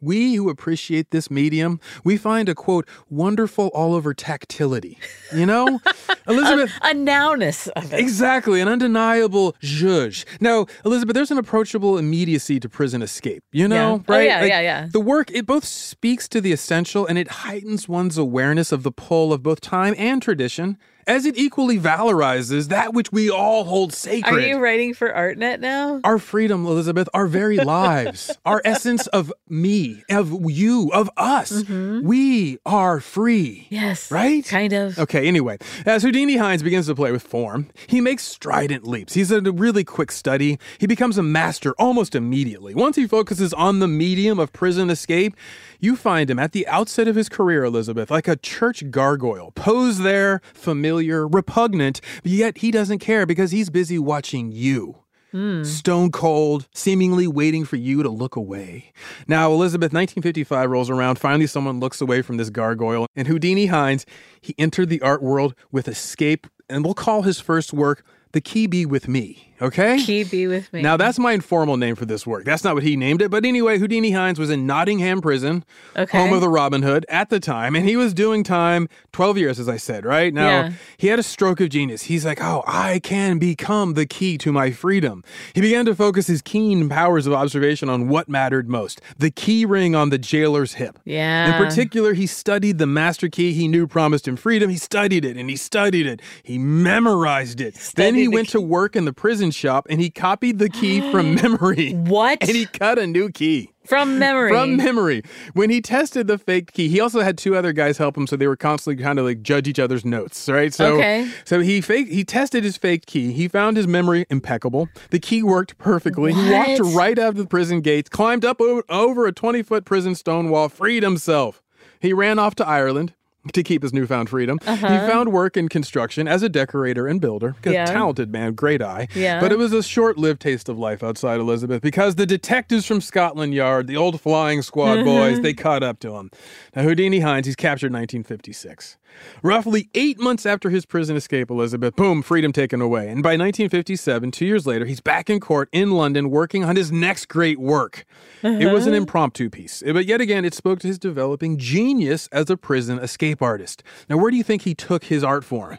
[0.00, 4.98] we who appreciate this medium, we find a quote, wonderful all over tactility.
[5.34, 5.80] You know?
[6.28, 6.72] Elizabeth.
[6.82, 7.98] A nowness of it.
[7.98, 10.24] Exactly, an undeniable zhuzh.
[10.40, 13.42] Now, Elizabeth, there's an approachable immediacy to prison escape.
[13.52, 13.88] You know, Yeah.
[14.08, 14.26] Oh, right?
[14.26, 14.88] yeah, yeah, yeah.
[14.90, 18.92] The work it both speaks to the essential and it heightens one's awareness of the
[18.92, 23.92] pull of both time and tradition, as it equally valorizes that which we all hold
[23.92, 24.34] sacred.
[24.34, 26.00] Are you writing for ArtNet now?
[26.04, 31.64] Our freedom, Elizabeth, our very lives, our essence of me, of you, of us.
[31.68, 33.62] We are free.
[33.64, 33.74] Mm-hmm.
[33.74, 34.10] Yes.
[34.10, 34.44] Right?
[34.44, 34.98] Kind of.
[34.98, 39.14] Okay, anyway, as Houdini Hinds begins to play with form, he makes strident leaps.
[39.14, 40.58] He's a really quick study.
[40.78, 42.74] He becomes a master almost immediately.
[42.74, 45.34] Once he focuses on the medium of prison escape,
[45.78, 50.02] you find him at the outset of his career, Elizabeth, like a church gargoyle, posed
[50.02, 54.96] there, familiar, repugnant, yet he doesn't care because he's busy watching you.
[55.30, 55.62] Hmm.
[55.62, 58.92] Stone cold, seemingly waiting for you to look away.
[59.26, 61.18] Now, Elizabeth, 1955 rolls around.
[61.18, 63.06] Finally, someone looks away from this gargoyle.
[63.14, 64.06] And Houdini Hinds,
[64.40, 68.66] he entered the art world with Escape, and we'll call his first work The Key
[68.66, 69.47] Be With Me.
[69.60, 69.98] Okay?
[70.02, 70.82] Key be with me.
[70.82, 72.44] Now, that's my informal name for this work.
[72.44, 73.30] That's not what he named it.
[73.30, 75.64] But anyway, Houdini Hinds was in Nottingham Prison,
[75.96, 76.16] Okay.
[76.18, 77.74] home of the Robin Hood, at the time.
[77.74, 80.32] And he was doing time 12 years, as I said, right?
[80.32, 80.70] Now, Yeah.
[80.96, 82.02] he had a stroke of genius.
[82.02, 85.24] He's like, oh, I can become the key to my freedom.
[85.54, 89.64] He began to focus his keen powers of observation on what mattered most the key
[89.64, 90.98] ring on the jailer's hip.
[91.04, 91.46] Yeah.
[91.58, 94.70] In particular, he studied the master key he knew promised him freedom.
[94.70, 96.20] He studied it and he studied it.
[96.42, 97.74] He memorized it.
[97.94, 101.00] then he Studied went to work in the prison shop and he copied the key
[101.10, 101.92] from memory.
[101.92, 102.38] What?
[102.42, 103.72] And he cut a new key.
[103.84, 104.50] From memory.
[104.50, 105.22] From memory.
[105.54, 108.36] When he tested the fake key, he also had two other guys help him, so
[108.36, 110.74] they were constantly kind of like judge each other's notes, right?
[110.74, 111.26] So, Okay.
[111.46, 113.32] so he fake he tested his fake key.
[113.32, 114.90] He found his memory impeccable.
[115.10, 116.34] The key worked perfectly.
[116.34, 119.86] He walked right out of the prison gates, climbed up o- over a twenty foot
[119.86, 121.62] prison stone wall, freed himself.
[121.98, 123.14] He ran off to Ireland.
[123.52, 127.56] To keep his newfound freedom, he found work in construction as a decorator and builder.
[127.58, 127.70] Uh-huh.
[127.70, 127.86] Yeah.
[127.86, 129.08] talented man, great eye.
[129.14, 129.40] Yeah.
[129.40, 133.54] But it was a short-lived taste of life outside Elizabeth because the detectives from Scotland
[133.54, 136.30] Yard, the old flying squad boys, they caught up to him.
[136.74, 138.96] Now Houdini Hinds, he's captured in 1956.
[139.42, 143.08] Roughly eight months after his prison escape, Elizabeth, boom, freedom taken away.
[143.08, 146.90] And by 1957, two years later, he's back in court in London working on his
[146.90, 148.04] next great work.
[148.42, 149.02] It was an uh-huh.
[149.02, 152.98] impromptu piece, eh, but yet again, it spoke to his developing genius as a prison
[152.98, 153.82] escape artist.
[154.08, 155.78] Now, where do you think he took his art form?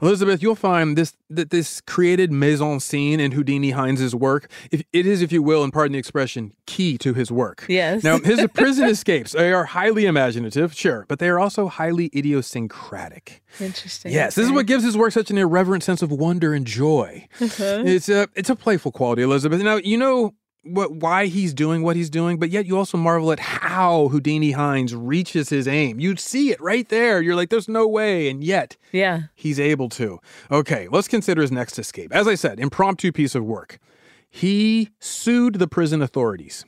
[0.00, 4.50] Elizabeth, you'll find this that this created mise en scene in Houdini Hinds's work.
[4.70, 7.66] If, it is, if you will, and pardon the expression, key to his work.
[7.68, 8.02] Yes.
[8.02, 13.42] Now, his prison escapes they are highly imaginative, sure, but they are also highly idiosyncratic.
[13.60, 14.12] Interesting.
[14.12, 17.26] Yes, this is what gives his work such an irreverent sense of wonder and joy.
[17.40, 17.82] Uh-huh.
[17.84, 19.62] It's a it's a playful quality, Elizabeth.
[19.62, 20.34] Now you know
[20.70, 24.52] what why he's doing what he's doing, but yet you also marvel at how Houdini
[24.52, 25.98] Hinds reaches his aim.
[26.00, 27.20] You'd see it right there.
[27.20, 29.22] You're like, there's no way, and yet Yeah.
[29.34, 30.18] he's able to.
[30.50, 32.12] Okay, let's consider his next escape.
[32.14, 33.78] As I said, impromptu piece of work.
[34.30, 36.64] He sued the prison authorities.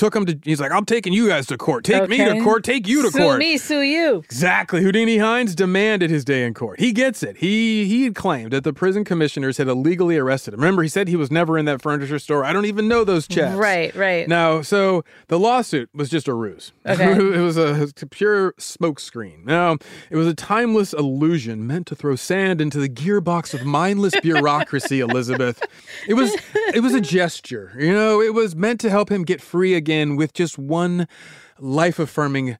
[0.00, 0.38] Took him to.
[0.44, 1.84] He's like, I'm taking you guys to court.
[1.84, 2.64] Take me to court.
[2.64, 3.38] Take you to sue court.
[3.38, 4.20] me, sue you.
[4.20, 4.82] Exactly.
[4.82, 6.80] Houdini Hinds demanded his day in court.
[6.80, 7.36] He gets it.
[7.36, 10.60] He he had claimed that the prison commissioners had illegally arrested him.
[10.60, 12.46] Remember, he said he was never in that furniture store.
[12.46, 13.58] I don't even know those chaps.
[13.58, 14.26] Right, right.
[14.26, 16.72] Now, so the lawsuit was just a ruse.
[16.86, 17.12] Okay.
[17.34, 19.44] it was a pure smokescreen.
[19.44, 19.76] Now,
[20.08, 25.00] it was a timeless illusion meant to throw sand into the gearbox of mindless bureaucracy,
[25.00, 25.62] Elizabeth.
[26.08, 26.34] It was
[26.72, 27.74] it was a gesture.
[27.78, 31.06] You know, it was meant to help him get free again with just one
[31.58, 32.56] life-affirming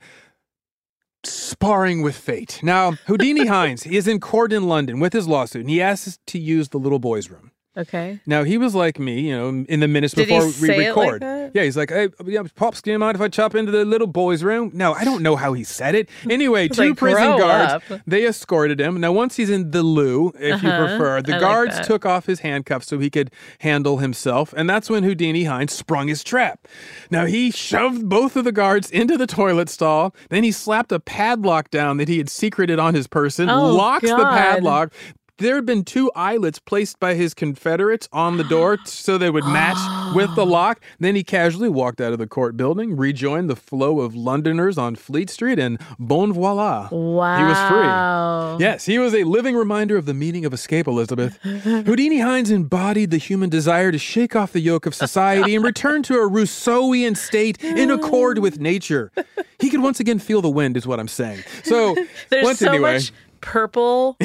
[1.24, 2.60] sparring with fate.
[2.62, 6.18] Now, Houdini Hinds, he is in court in London with his lawsuit, and he asks
[6.26, 7.52] to use the little boy's room.
[7.80, 8.20] Okay.
[8.26, 11.22] Now he was like me, you know, in the minutes Did before we like record.
[11.22, 11.50] that?
[11.54, 14.06] Yeah, he's like, "Hey, yeah, pops, do you mind if I chop into the little
[14.06, 16.08] boy's room?" No, I don't know how he said it.
[16.30, 19.00] Anyway, two like, prison guards up." they escorted him.
[19.00, 20.86] Now, once he's in the loo, if you Uh-huh.
[20.86, 21.84] prefer, the I guards that.
[21.86, 26.08] took off his handcuffs so he could handle himself, and that's when Houdini Hinds sprung
[26.08, 26.68] his trap.
[27.10, 30.14] Now he shoved both of the guards into the toilet stall.
[30.28, 34.08] Then he slapped a padlock down that he had secreted on his person, Oh, locks
[34.08, 34.92] the padlock.
[35.40, 39.44] There had been two eyelets placed by his Confederates on the door so they would
[39.44, 40.82] match with the lock.
[40.98, 44.96] Then he casually walked out of the court building, rejoined the flow of Londoners on
[44.96, 46.88] Fleet Street, and bon voila.
[46.90, 47.38] Wow.
[47.38, 48.64] He was free.
[48.64, 51.36] Yes, he was a living reminder of the meaning of escape, Elizabeth.
[51.42, 56.02] Houdini Hinds embodied the human desire to shake off the yoke of society and return
[56.02, 59.10] to a Rousseauian state in accord with nature.
[59.58, 61.42] He could once again feel the wind, is what I'm saying.
[61.64, 61.94] So,
[62.28, 62.94] There's once so anyway.
[62.94, 64.16] much purple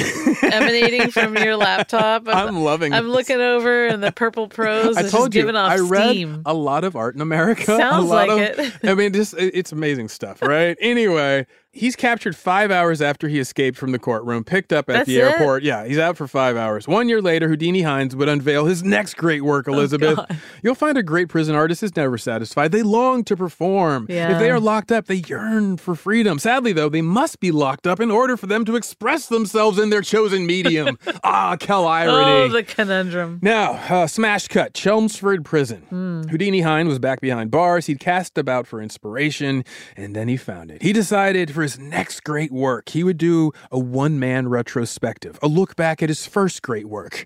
[0.43, 2.23] emanating from your laptop.
[2.27, 3.15] I'm loving I'm this.
[3.15, 6.41] looking over and the purple prose I is told you, giving off I read steam.
[6.45, 7.61] a lot of art in America.
[7.73, 8.73] a Sounds lot like of, it.
[8.83, 10.77] I mean, just it's amazing stuff, right?
[10.81, 11.45] anyway,
[11.75, 15.17] he's captured five hours after he escaped from the courtroom, picked up at That's the
[15.17, 15.23] it?
[15.23, 15.63] airport.
[15.63, 16.87] Yeah, he's out for five hours.
[16.87, 20.17] One year later, Houdini Hinds would unveil his next great work, Elizabeth.
[20.17, 22.71] Oh, You'll find a great prison artist is never satisfied.
[22.71, 24.07] They long to perform.
[24.09, 24.31] Yeah.
[24.33, 26.39] If they are locked up, they yearn for freedom.
[26.39, 29.89] Sadly, though, they must be locked up in order for them to express themselves in
[29.89, 30.97] their chosen medium.
[31.23, 32.15] ah, Cal irony.
[32.15, 33.39] Oh, the conundrum.
[33.41, 35.81] Now, uh, smash cut, Chelmsford Prison.
[35.89, 36.23] Hmm.
[36.29, 37.87] Houdini Hinds was back behind bars.
[37.87, 39.65] He'd cast about for inspiration,
[39.97, 40.81] and then he found it.
[40.81, 45.47] He decided for his next great work, he would do a one man retrospective, a
[45.47, 47.25] look back at his first great work.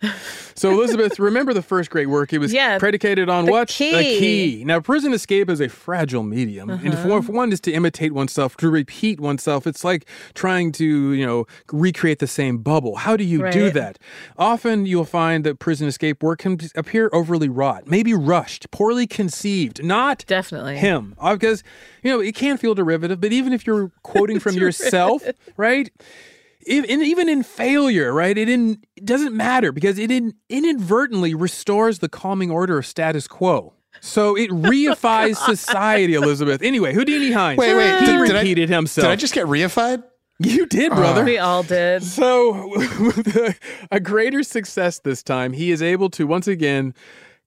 [0.56, 2.32] so, Elizabeth, remember the first great work?
[2.34, 3.68] It was Yeah, predicated on the what?
[3.68, 3.94] key.
[3.96, 4.64] A key.
[4.66, 6.70] Now, prison escape is a fragile medium.
[6.70, 7.10] And if Uh-huh.
[7.10, 11.26] one, if one is to imitate oneself, to repeat oneself, it's like trying to, you
[11.26, 12.96] know, recreate the same bubble.
[12.98, 14.00] How do you do that?
[14.38, 19.84] Often you'll find that prison escape work can appear overly wrought, maybe rushed, poorly conceived,
[19.84, 20.78] not Definitely.
[20.78, 21.16] him.
[21.22, 21.64] Because,
[22.04, 25.24] you know, it can feel derivative, but even if you're quoting from yourself,
[25.58, 25.90] right?
[26.62, 28.38] if, in, even in failure, right?
[28.38, 33.28] It, in, it doesn't matter because it in, inadvertently restores the calming order of status
[33.28, 33.74] quo.
[34.02, 36.62] So it oh, reifies society, Elizabeth.
[36.62, 37.60] Anyway, Houdini Hinds.
[37.60, 39.06] Wait, wait, He did- did I- repeated himself.
[39.06, 40.04] Did I just get reified?
[40.42, 41.26] You did, brother.
[41.26, 42.02] We all did.
[42.02, 43.56] So, with a,
[43.92, 46.94] a greater success this time, he is able to once again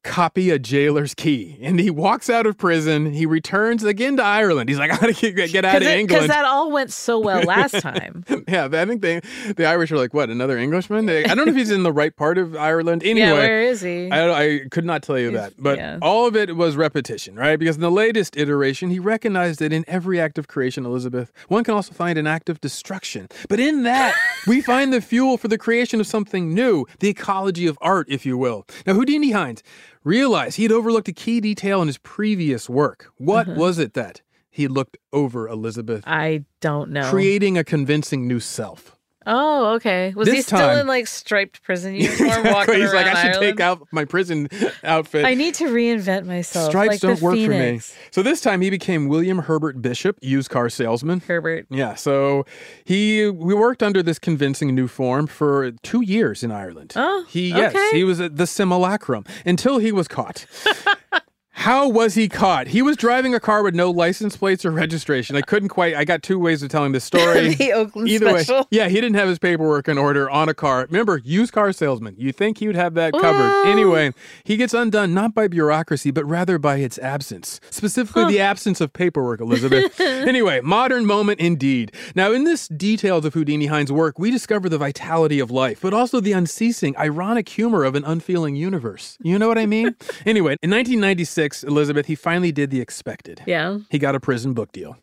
[0.02, 1.58] copy a jailer's key.
[1.60, 3.12] And he walks out of prison.
[3.12, 4.68] He returns again to Ireland.
[4.68, 6.08] He's like, I gotta get, get out of Because England.
[6.08, 8.24] Because that all went so well last time.
[8.48, 9.20] yeah, I think they,
[9.56, 11.06] the Irish are like, what, another Englishman?
[11.06, 13.02] They, I don't know if he's in the right part of Ireland.
[13.12, 14.10] Anyway, yeah, where is he?
[14.10, 15.98] I, I could not tell you that, but yeah.
[16.00, 17.58] all of it was repetition, right?
[17.58, 21.62] Because in the latest iteration, he recognized that in every act of creation, Elizabeth, one
[21.62, 23.28] can also find an act of destruction.
[23.50, 24.14] But in that,
[24.46, 28.24] we find the fuel for the creation of something new, the ecology of art, if
[28.24, 28.66] you will.
[28.86, 29.62] Now, Houdini Hinds
[30.04, 33.12] realized he had overlooked a key detail in his previous work.
[33.18, 33.58] What Uh-huh.
[33.60, 36.04] was it that he looked over, Elizabeth?
[36.06, 37.08] I don't know.
[37.10, 38.96] Creating a convincing new self.
[39.26, 40.12] Oh, okay.
[40.14, 43.30] Was he still time- in like striped prison uniform walking He's around like, I should
[43.36, 43.58] Ireland?
[43.58, 44.48] take out my prison
[44.84, 45.24] outfit.
[45.24, 46.70] I need to reinvent myself.
[46.70, 47.90] Stripes like don't work Phoenix.
[47.92, 48.06] for me.
[48.10, 51.20] So this time he became William Herbert Bishop, used car salesman.
[51.20, 51.66] Herbert.
[51.70, 52.46] Yeah, so
[52.84, 56.92] he we worked under this convincing new form for two years in Ireland.
[56.96, 57.96] Oh, he yes, okay.
[57.96, 60.46] he was at the simulacrum until he was caught.
[61.54, 62.66] How was he caught?
[62.68, 65.36] He was driving a car with no license plates or registration.
[65.36, 65.94] I couldn't quite.
[65.94, 67.54] I got two ways of telling this story.
[67.62, 68.60] The Oakland Either special.
[68.60, 70.86] way, yeah, he didn't have his paperwork in order on a car.
[70.90, 72.14] Remember, used car salesman.
[72.18, 73.38] You think he would have that covered?
[73.48, 74.12] Well- Anyway,
[74.44, 78.92] he gets undone not by bureaucracy, but rather by its absence, specifically the absence of
[78.92, 79.40] paperwork.
[79.40, 80.00] Elizabeth.
[80.00, 81.92] anyway, modern moment indeed.
[82.14, 85.92] Now, in this details of Houdini Hinds' work, we discover the vitality of life, but
[85.94, 89.16] also the unceasing, ironic humor of an unfeeling universe.
[89.22, 89.94] You know what I mean?
[90.26, 93.42] anyway, in 1996, Elizabeth, he finally did the expected.
[93.46, 93.78] Yeah.
[93.90, 94.96] He got a prison book deal.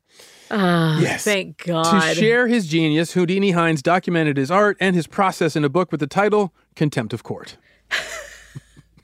[0.52, 1.24] Ah, Yes.
[1.24, 1.84] Thank God.
[2.14, 5.92] To share his genius, Houdini Hinds documented his art and his process in a book
[5.92, 7.58] with the title Contempt of Court.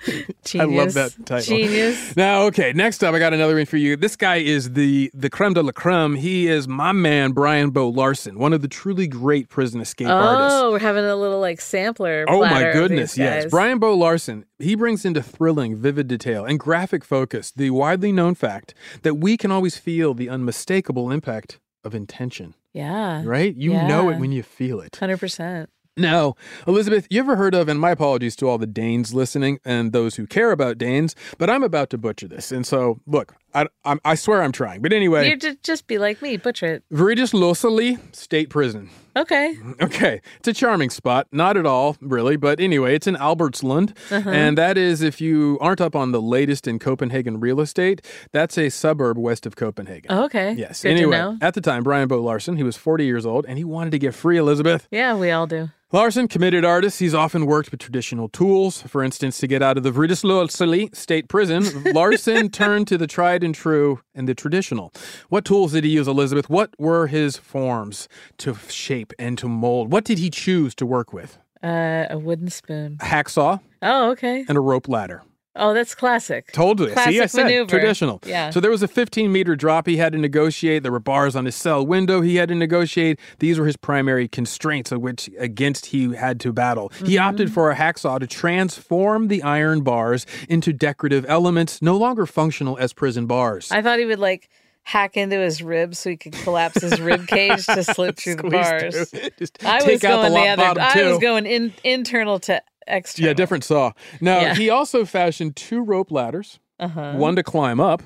[0.06, 0.56] Genius.
[0.56, 1.58] I love that title.
[1.58, 2.16] Genius.
[2.16, 3.96] Now, okay, next up, I got another one for you.
[3.96, 6.16] This guy is the the creme de la creme.
[6.16, 10.12] He is my man, Brian Bo Larsen, one of the truly great prison escape oh,
[10.12, 10.60] artists.
[10.62, 12.26] Oh, we're having a little like sampler.
[12.28, 13.46] Oh my goodness, yes.
[13.50, 18.36] Brian Bo Larsen, he brings into thrilling, vivid detail and graphic focus the widely known
[18.36, 22.56] fact that we can always feel the unmistakable impact of intention.
[22.74, 23.24] Yeah.
[23.26, 23.56] Right?
[23.56, 24.98] You know it when you feel it.
[24.98, 25.70] Hundred percent.
[25.98, 26.36] Now,
[26.68, 30.16] Elizabeth, you ever heard of, and my apologies to all the Danes listening and those
[30.16, 32.52] who care about Danes, but I'm about to butcher this.
[32.52, 34.82] And so, look, I, I swear I'm trying.
[34.82, 36.84] But anyway, You just just be like me, butcher it.
[36.92, 38.90] Veridislosali State Prison.
[39.18, 39.58] Okay.
[39.82, 41.28] Okay, it's a charming spot.
[41.32, 43.92] Not at all, really, but anyway, it's in Albertslund.
[44.12, 44.30] Uh-huh.
[44.30, 48.58] And that is, if you aren't up on the latest in Copenhagen real estate, that's
[48.58, 50.08] a suburb west of Copenhagen.
[50.10, 50.54] Oh, okay.
[50.54, 50.82] Yes.
[50.82, 53.64] Good anyway, at the time, Brian Bo Larsen, he was 40 years old, and he
[53.64, 54.88] wanted to get free, Elizabeth.
[54.92, 55.70] Yeah, we all do.
[55.92, 58.82] Larsen, committed artist, he's often worked with traditional tools.
[58.82, 63.44] For instance, to get out of the Vridislosali state prison, Larsen turned to the tried
[63.46, 64.92] and true and the traditional.
[65.30, 66.50] What tools did he use, Elizabeth?
[66.50, 69.92] What were his forms to shape and to mold?
[69.92, 71.38] What did he choose to work with?
[71.64, 72.98] Uh, a wooden spoon.
[73.00, 74.44] A hacksaw Oh, okay.
[74.50, 75.24] and a rope ladder.
[75.58, 76.52] Oh, that's classic.
[76.52, 76.88] Told you.
[76.92, 77.70] Classic See, I said maneuver.
[77.70, 78.20] traditional.
[78.26, 78.50] Yeah.
[78.50, 80.84] So there was a 15 meter drop he had to negotiate.
[80.84, 83.20] There were bars on his cell window he had to negotiate.
[83.40, 86.90] These were his primary constraints of which against he had to battle.
[87.06, 87.26] He Mm-hmm.
[87.28, 92.78] opted for a hacksaw to transform the iron bars into decorative elements no longer functional
[92.78, 93.72] as prison bars.
[93.72, 94.50] I thought he would like
[94.84, 98.44] hack into his ribs so he could collapse his rib cage to slip through the
[98.50, 99.12] bars.
[99.40, 100.82] Just I take was out the going the, lo- other.
[100.82, 103.28] I was going in internal to external.
[103.30, 103.92] Yeah, different saw.
[104.22, 104.56] Now, Yeah.
[104.56, 107.14] he also fashioned two rope ladders, Uh-huh.
[107.14, 108.04] one to climb up.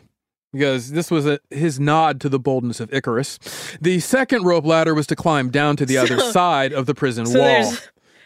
[0.51, 3.37] Because this was a, his nod to the boldness of Icarus.
[3.79, 7.27] The second rope ladder was to climb down to the other side of the prison
[7.27, 7.47] So wall.
[7.47, 7.81] there's.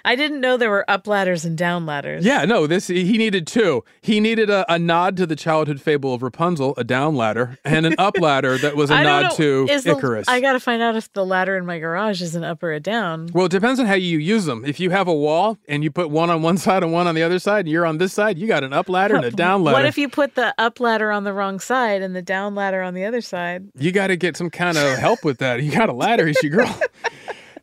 [0.05, 2.25] I didn't know there were up ladders and down ladders.
[2.25, 3.83] Yeah, no, this he needed two.
[4.01, 7.85] He needed a, a nod to the childhood fable of Rapunzel, a down ladder, and
[7.85, 9.35] an up ladder that was a nod know.
[9.37, 10.27] to Is the- Icarus.
[10.27, 12.73] I got to find out if the ladder in my garage is an up or
[12.73, 13.29] a down.
[13.33, 14.65] well, it depends on how you use them.
[14.65, 17.15] If you have a wall and you put one on one side and one on
[17.15, 19.31] the other side, and you're on this side, you got an up ladder and a
[19.43, 19.75] down ladder.
[19.77, 22.81] What if you put the up ladder on the wrong side and the down ladder
[22.81, 23.69] on the other side?
[23.77, 25.63] You got to get some kind of help with that.
[25.63, 26.77] You got a ladder, issue, girl.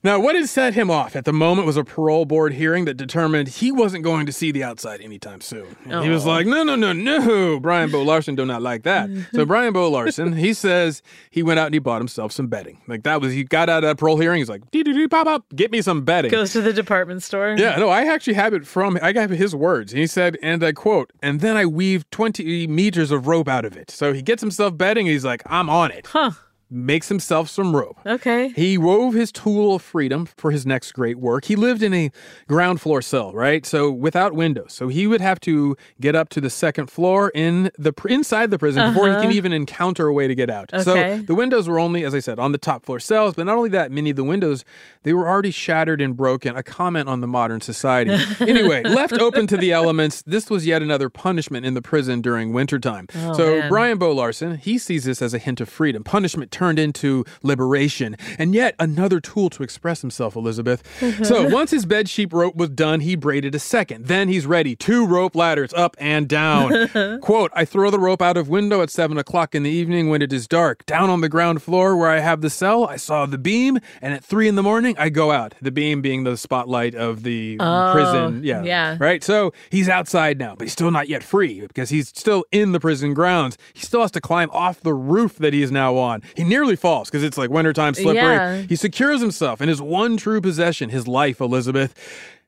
[0.03, 2.95] Now, what had set him off at the moment was a parole board hearing that
[2.95, 5.77] determined he wasn't going to see the outside anytime soon.
[5.85, 6.31] And He was Oh.
[6.31, 7.61] like, no, no, no, no.
[7.61, 9.11] Brian Bo Larsen do not like that.
[9.35, 12.81] so Brian Bo Larsen, he says he went out and he bought himself some bedding.
[12.87, 14.39] Like that was, he got out of that parole hearing.
[14.39, 16.31] He's like, dee dee dee, pop up, get me some bedding.
[16.31, 17.55] Goes to the department store.
[17.59, 19.93] Yeah, no, I actually have it from, I got his words.
[19.93, 23.77] He said, and I quote, and then I weaved 20 meters of rope out of
[23.77, 23.91] it.
[23.91, 26.07] So he gets himself bedding and he's like, I'm on it.
[26.07, 26.31] Huh.
[26.73, 27.99] Makes himself some rope.
[28.07, 28.51] Okay.
[28.51, 31.47] He wove his tool of freedom for his next great work.
[31.47, 32.13] He lived in a
[32.47, 33.67] ground floor cell, right?
[33.67, 34.73] So without windows.
[34.73, 38.53] So he would have to get up to the second floor in the pr- inside
[38.53, 39.23] the prison before he Uh-huh.
[39.23, 40.73] can even encounter a way to get out.
[40.73, 40.83] Okay.
[41.19, 43.35] So the windows were only, as I said, on the top floor cells.
[43.35, 44.65] But not only that, many of the windows
[45.03, 46.55] they were already shattered and broken.
[46.57, 48.13] A comment on the modern society.
[48.41, 52.53] anyway, left open to the elements, this was yet another punishment in the prison during
[52.53, 53.09] wintertime.
[53.17, 53.69] Oh, so man.
[53.69, 56.05] Brian Bo Larsen, he sees this as a hint of freedom.
[56.05, 60.83] Punishment turned into liberation, and yet another tool to express himself, Elizabeth.
[61.01, 61.25] Mm-hmm.
[61.25, 64.09] so once his bed sheet rope was done, he braided a second.
[64.09, 64.77] Then he's ready.
[64.77, 66.89] Two rope ladders up and down.
[67.23, 70.21] Quote, I throw the rope out of window at seven o'clock in the evening when
[70.21, 70.85] it is dark.
[70.85, 74.13] Down on the ground floor where I have the cell, I saw the beam, and
[74.13, 75.55] at three in the morning, I go out.
[75.63, 78.45] The beam being the spotlight of the Oh, prison.
[78.45, 78.63] Yeah.
[78.65, 78.99] yeah.
[79.01, 79.25] Right?
[79.25, 82.81] So he's outside now, but he's still not yet free because he's still in the
[82.81, 83.57] prison grounds.
[83.73, 86.23] He still has to climb off the roof that he is now on.
[86.37, 88.15] He nearly falls because it's like wintertime slippery.
[88.35, 88.57] Yeah.
[88.63, 91.95] He secures himself in his one true possession, his life, Elizabeth.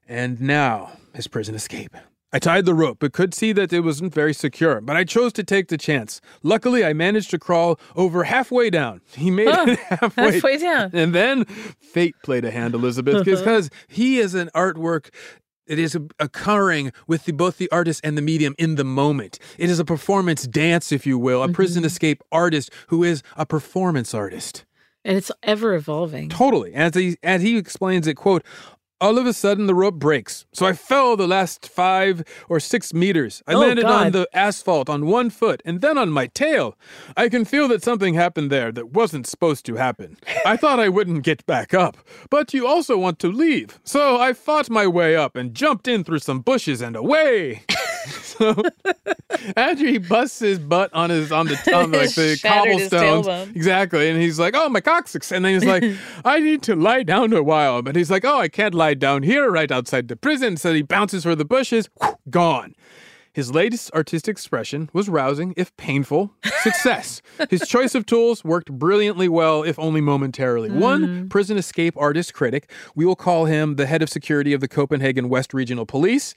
[0.06, 1.96] And now his prison escape.
[2.34, 4.80] I tied the rope, but could see that it wasn't very secure.
[4.80, 6.22] But I chose to take the chance.
[6.42, 9.02] Luckily, I managed to crawl over halfway down.
[9.14, 10.90] He made Oh, it halfway, halfway down.
[10.94, 15.10] And then fate played a hand, Elizabeth, because he is an artwork.
[15.66, 19.38] It is occurring with the, both the artist and the medium in the moment.
[19.58, 21.86] It is a performance dance, if you will, a prison mm-hmm.
[21.86, 24.64] escape artist who is a performance artist.
[25.04, 26.28] And it's ever evolving.
[26.28, 26.74] Totally.
[26.74, 28.44] As he as he explains it, quote,
[29.02, 30.46] all of a sudden the rope breaks.
[30.52, 33.42] So I fell the last five or six meters.
[33.46, 36.76] I Oh, landed on the asphalt on one foot and then on my tail.
[37.16, 40.16] I can feel that something happened there that wasn't supposed to happen.
[40.46, 41.96] I thought I wouldn't get back up,
[42.30, 43.80] but you also want to leave.
[43.84, 47.64] So I fought my way up and jumped in through some bushes and away.
[48.22, 48.54] So
[49.56, 54.38] after he busts his butt on his on the like the cobblestones, exactly, and he's
[54.38, 55.84] like, "Oh, my coccyx," and then he's like,
[56.24, 59.22] "I need to lie down a while," but he's like, "Oh, I can't lie down
[59.22, 61.88] here, right outside the prison." So he bounces for the bushes,
[62.30, 62.74] gone.
[63.32, 67.22] His latest artistic expression was rousing, if painful, success.
[67.50, 70.70] His choice of tools worked brilliantly well, if only momentarily.
[70.70, 74.68] One prison escape artist critic, we will call him the head of security of the
[74.68, 76.34] Copenhagen West Regional Police,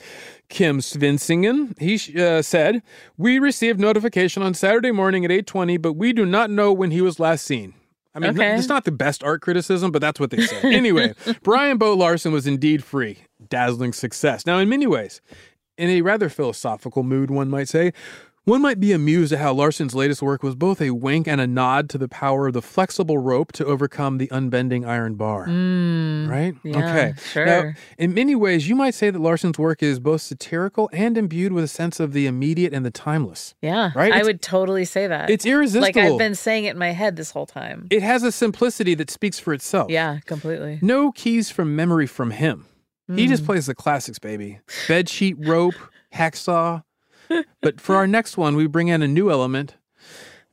[0.48, 1.78] Kim Svinsingen.
[1.80, 2.82] He uh, said,
[3.18, 7.02] "We received notification on Saturday morning at 8:20, but we do not know when he
[7.02, 7.74] was last seen."
[8.14, 8.56] I mean, Okay.
[8.56, 10.62] it's not the best art criticism, but that's what they say.
[10.74, 13.18] anyway, Brian Bo Larsen was indeed free.
[13.50, 14.46] Dazzling success.
[14.46, 15.20] Now, in many ways,
[15.78, 17.92] in a rather philosophical mood, one might say,
[18.46, 21.48] one might be amused at how Larsen's latest work was both a wink and a
[21.48, 25.46] nod to the power of the flexible rope to overcome the unbending iron bar.
[25.46, 25.50] right?
[26.54, 27.14] Mm, yeah, okay.
[27.44, 27.78] Now, sure.
[27.98, 31.64] in many ways, you might say that Larsen's work is both satirical and imbued with
[31.64, 33.56] a sense of the immediate and the timeless.
[33.64, 33.92] Yeah.
[33.96, 34.12] Right?
[34.14, 35.32] I It's- would totally say that.
[35.32, 35.82] It's irresistible.
[35.82, 37.88] Like I've been saying it in my head this whole time.
[37.90, 39.90] It has a simplicity that speaks for itself.
[39.90, 40.78] Yeah, completely.
[40.84, 42.68] No keys from memory from him.
[43.14, 43.48] He just hmm.
[43.48, 44.60] plays the classics, baby.
[44.88, 45.76] Bed sheet, rope,
[46.14, 46.84] hacksaw.
[47.62, 49.76] But for our next one, we bring in a new element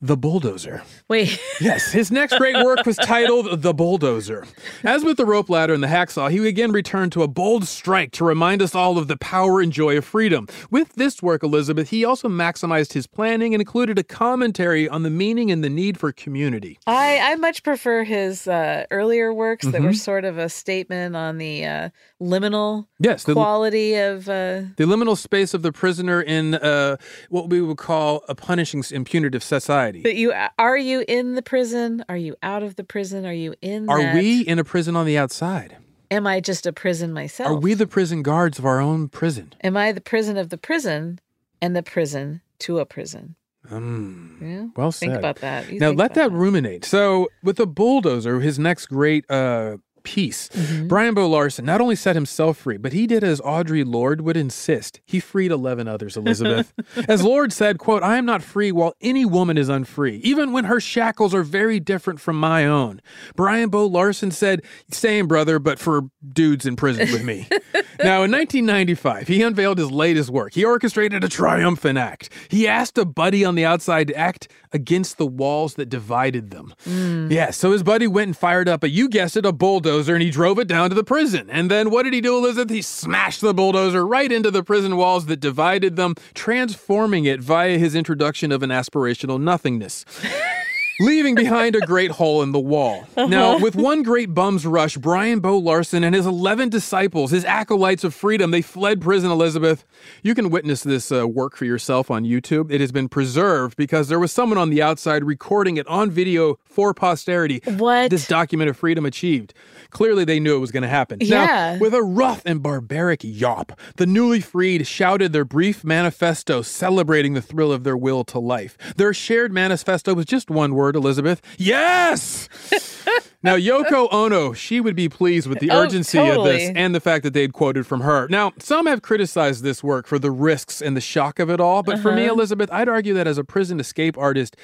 [0.03, 0.83] the bulldozer.
[1.07, 1.39] Wait.
[1.61, 4.45] Yes, his next great work was titled The Bulldozer.
[4.83, 8.11] As with the rope ladder and the hacksaw, he again returned to a bold strike
[8.13, 10.47] to remind us all of the power and joy of freedom.
[10.69, 15.09] With this work, Elizabeth, he also maximized his planning and included a commentary on the
[15.09, 16.79] meaning and the need for community.
[16.85, 19.95] I, I much prefer his uh, earlier works that were Mhm.
[19.95, 21.89] sort of a statement on the uh,
[22.21, 24.27] liminal Yes, the- quality of.
[24.27, 26.97] Uh, The liminal space of the prisoner in uh,
[27.29, 29.92] what we would call a punishing and punitive society.
[30.01, 32.03] That you are you in the prison?
[32.09, 33.25] Are you out of the prison?
[33.25, 33.89] Are you in?
[33.89, 34.15] Are that?
[34.15, 35.77] we in a prison on the outside?
[36.11, 37.49] Am I just a prison myself?
[37.49, 39.53] Are we the prison guards of our own prison?
[39.63, 41.19] Am I the prison of the prison,
[41.61, 43.35] and the prison to a prison?
[43.69, 44.65] Mm, Yeah.
[44.75, 45.71] well Think about that.
[45.71, 46.83] You now let about that, ruminate.
[46.85, 50.87] So with the bulldozer, his next great uh, piece, Mm-hmm.
[50.87, 54.37] Brian Bo Larsen not only set himself free, but he did as Audre Lorde would
[54.37, 54.99] insist.
[55.05, 56.15] He freed eleven others.
[56.17, 56.73] Elizabeth,
[57.07, 60.65] as Lorde said, "quote I am not free while any woman is unfree, even when
[60.65, 63.01] her shackles are very different from my own."
[63.35, 67.47] Brian Bo Larsen said, "Same brother, but for dudes in prison with me."
[68.03, 70.53] now, in 1995, he unveiled his latest work.
[70.53, 72.29] He orchestrated a triumphant act.
[72.49, 76.73] He asked a buddy on the outside to act against the walls that divided them.
[76.83, 77.31] Hmm.
[77.31, 80.23] Yeah, so his buddy went and fired up a, you guessed it, a bulldozer, and
[80.23, 81.49] he drove it down to the prison.
[81.49, 82.71] And then what did he do, Elizabeth?
[82.71, 87.77] He smashed the bulldozer right into the prison walls that divided them, transforming it via
[87.77, 90.05] his introduction of an aspirational nothingness.
[91.03, 93.05] leaving behind a great hole in the wall.
[93.15, 98.03] Now, with one great bum's rush, Brian Bo Larsen and his 11 disciples, his acolytes
[98.03, 99.85] of freedom, they fled prison, Elizabeth.
[100.21, 102.71] You can witness this uh, work for yourself on YouTube.
[102.71, 106.59] It has been preserved because there was someone on the outside recording it on video
[106.63, 107.61] for posterity.
[107.65, 108.09] What?
[108.09, 109.53] This document of freedom achieved.
[109.89, 111.19] Clearly, they knew it was going to happen.
[111.21, 111.45] Yeah.
[111.45, 117.33] Now, with a rough and barbaric yawp, the newly freed shouted their brief manifesto celebrating
[117.33, 118.77] the thrill of their will to life.
[118.95, 121.41] Their shared manifesto was just one word, Elizabeth.
[121.57, 122.49] Yes!
[123.43, 126.99] now, Yoko Ono, she would be pleased with the Oh, urgency of this and the
[126.99, 128.27] fact that they'd quoted from her.
[128.29, 131.83] Now, some have criticized this work for the risks and the shock of it all,
[131.83, 132.33] but for me, Uh-huh.
[132.33, 134.55] Elizabeth, I'd argue that as a prison escape artist,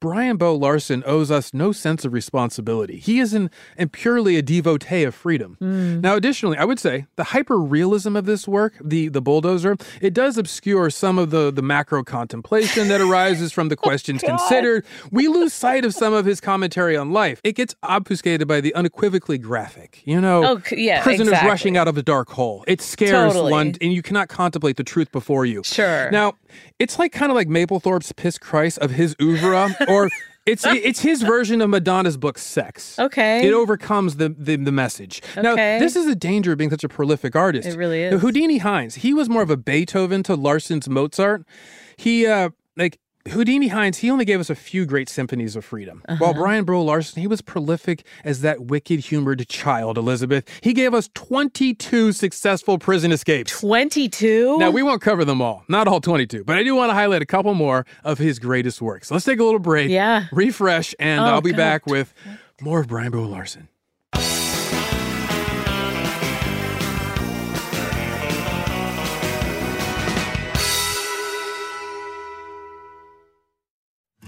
[0.00, 2.96] Brian Bo Larsen owes us no sense of responsibility.
[2.98, 5.56] He is an, and purely a devotee of freedom.
[5.58, 6.00] Hmm.
[6.00, 10.14] Now, additionally, I would say the hyper realism of this work, the the bulldozer, it
[10.14, 14.86] does obscure some of the the macro contemplation that arises from the questions considered.
[15.12, 17.40] We lose sight of some of his commentary on life.
[17.44, 20.00] It gets obfuscated by the unequivocally graphic.
[20.06, 21.50] You know, Oh, yeah, prisoners exactly.
[21.50, 22.64] rushing out of a dark hole.
[22.66, 23.52] It scares Totally.
[23.52, 25.62] one, and you cannot contemplate the truth before you.
[25.62, 26.10] Sure.
[26.10, 26.34] Now,
[26.80, 30.08] it's like kind of like Mapplethorpe's Piss Christ of his oeuvre, or
[30.46, 32.98] it's it's his version of Madonna's book Sex.
[32.98, 33.46] Okay.
[33.46, 35.22] It overcomes the the, the message.
[35.36, 35.78] Now, Okay.
[35.78, 37.68] this is a danger of being such a prolific artist.
[37.68, 38.22] It really Now, is.
[38.22, 41.46] Houdini Hinds, he was more of a Beethoven to Larsen's Mozart.
[41.96, 42.98] He uh like
[43.28, 46.02] Houdini Hinds, he only gave us a few great symphonies of freedom.
[46.08, 46.24] Uh-huh.
[46.24, 50.48] While Brian Bro Larsen, he was prolific as that wicked humored child, Elizabeth.
[50.62, 53.60] He gave us 22 successful prison escapes.
[53.60, 54.56] 22?
[54.58, 57.20] Now, we won't cover them all, not all 22, but I do want to highlight
[57.20, 59.10] a couple more of his greatest works.
[59.10, 60.24] Let's take a little break, Yeah.
[60.32, 61.56] refresh, and Oh, I'll be God.
[61.58, 62.14] back with
[62.62, 63.68] more of Brian Bo Larsen.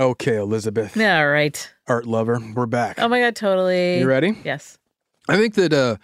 [0.00, 1.72] Okay, Elizabeth, Yeah, right.
[1.86, 2.98] art lover, we're back.
[2.98, 3.98] Oh my God, totally.
[3.98, 4.34] You ready?
[4.44, 4.78] Yes.
[5.28, 5.96] I think that uh,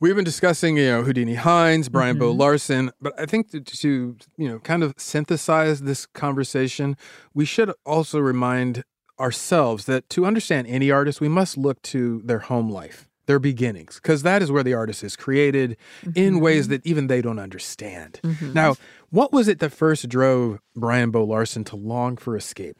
[0.00, 2.38] we've been discussing, you know, Houdini Hinds, Brian Bo Mhm.
[2.38, 6.96] Larsen, but I think that to, you know, kind of synthesize this conversation,
[7.34, 8.82] we should also remind
[9.20, 14.00] ourselves that to understand any artist, we must look to their home life, their beginnings,
[14.02, 15.76] because that is where the artist is created
[16.14, 18.20] in ways that even they don't understand.
[18.24, 18.54] Mhm.
[18.54, 18.76] Now,
[19.10, 22.78] what was it that first drove Brian Bo Larsen to long for escape?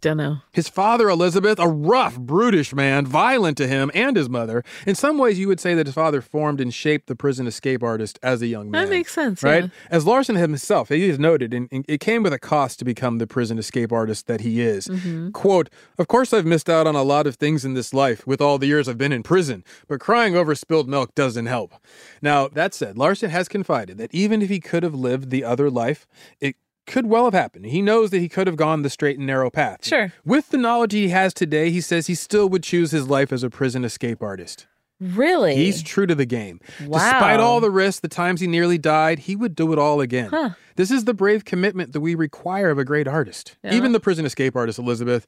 [0.00, 0.38] Don't know.
[0.52, 4.64] His father, Elizabeth, a rough, brutish man, violent to him and his mother.
[4.86, 7.82] In some ways, you would say that his father formed and shaped the prison escape
[7.82, 8.84] artist as a young man.
[8.84, 9.42] That makes sense.
[9.42, 9.64] Right?
[9.64, 9.70] yeah.
[9.90, 13.26] As Larsen himself, he has noted, and, it came with a cost to become the
[13.26, 14.88] prison escape artist that he is.
[14.88, 15.32] Mhm.
[15.32, 18.40] Quote, Of course, I've missed out on a lot of things in this life with
[18.40, 21.74] all the years I've been in prison, but crying over spilled milk doesn't help.
[22.22, 25.68] Now, that said, Larsen has confided that even if he could have lived the other
[25.70, 26.06] life,
[26.40, 26.56] it
[26.90, 27.66] could well have happened.
[27.66, 29.86] He knows that he could have gone the straight and narrow path.
[29.86, 30.12] Sure.
[30.24, 33.42] With the knowledge he has today, he says he still would choose his life as
[33.42, 34.66] a prison escape artist.
[35.00, 35.56] Really?
[35.56, 36.60] He's true to the game.
[36.84, 36.98] Wow.
[36.98, 40.28] Despite all the risks, the times he nearly died, he would do it all again.
[40.28, 40.50] Huh.
[40.76, 43.72] This is the brave commitment that we require of a great artist, Yeah.
[43.74, 45.26] even the prison escape artist, Elizabeth.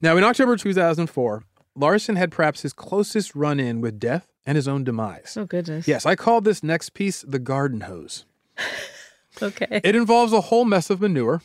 [0.00, 1.44] Now, in October 2004,
[1.76, 5.36] Larsen had perhaps his closest run in with death and his own demise.
[5.38, 5.86] Oh, goodness.
[5.86, 8.24] Yes, I called this next piece the garden hose.
[9.42, 9.80] Okay.
[9.82, 11.42] It involves a whole mess of manure.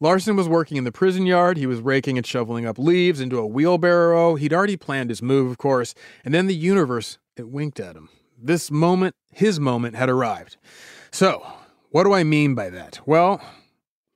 [0.00, 1.56] Larsen was working in the prison yard.
[1.56, 4.34] He was raking and shoveling up leaves into a wheelbarrow.
[4.34, 8.08] He'd already planned his move, of course, and then the universe, it winked at him.
[8.36, 10.56] This moment, his moment, had arrived.
[11.12, 11.46] So,
[11.90, 13.00] what do I mean by that?
[13.06, 13.40] Well,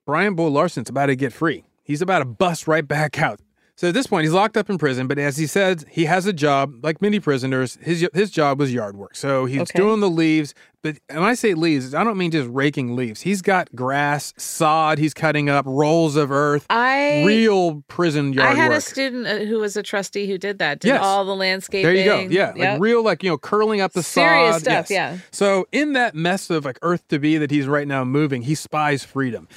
[0.05, 1.65] Brian Bo Larsen's about to get free.
[1.85, 3.41] He's about to bust right back out.
[3.79, 6.25] So at this point, he's locked up in prison, but as he said, he has
[6.25, 6.83] a job.
[6.83, 9.15] Like many prisoners, his his job was yard work.
[9.15, 9.79] So he's Okay.
[9.79, 10.55] doing the leaves.
[10.83, 13.21] But when I say leaves, I don't mean just raking leaves.
[13.23, 14.99] He's got grass, sod.
[14.99, 16.65] He's cutting up rolls of earth.
[16.71, 18.57] I real prison yard work.
[18.57, 18.79] I had work.
[18.79, 20.81] a student uh, who was a trustee who did that.
[20.81, 21.01] Did Yes.
[21.03, 21.83] all the landscaping.
[21.85, 22.19] There you go.
[22.35, 22.73] Yeah, Yep.
[22.75, 24.23] like real, like you know, curling up the sod.
[24.23, 24.63] Serious sod.
[24.63, 24.91] stuff, Yes.
[24.91, 25.19] yeah.
[25.33, 28.55] So in that mess of like earth to be that he's right now moving, he
[28.55, 29.49] spies freedom.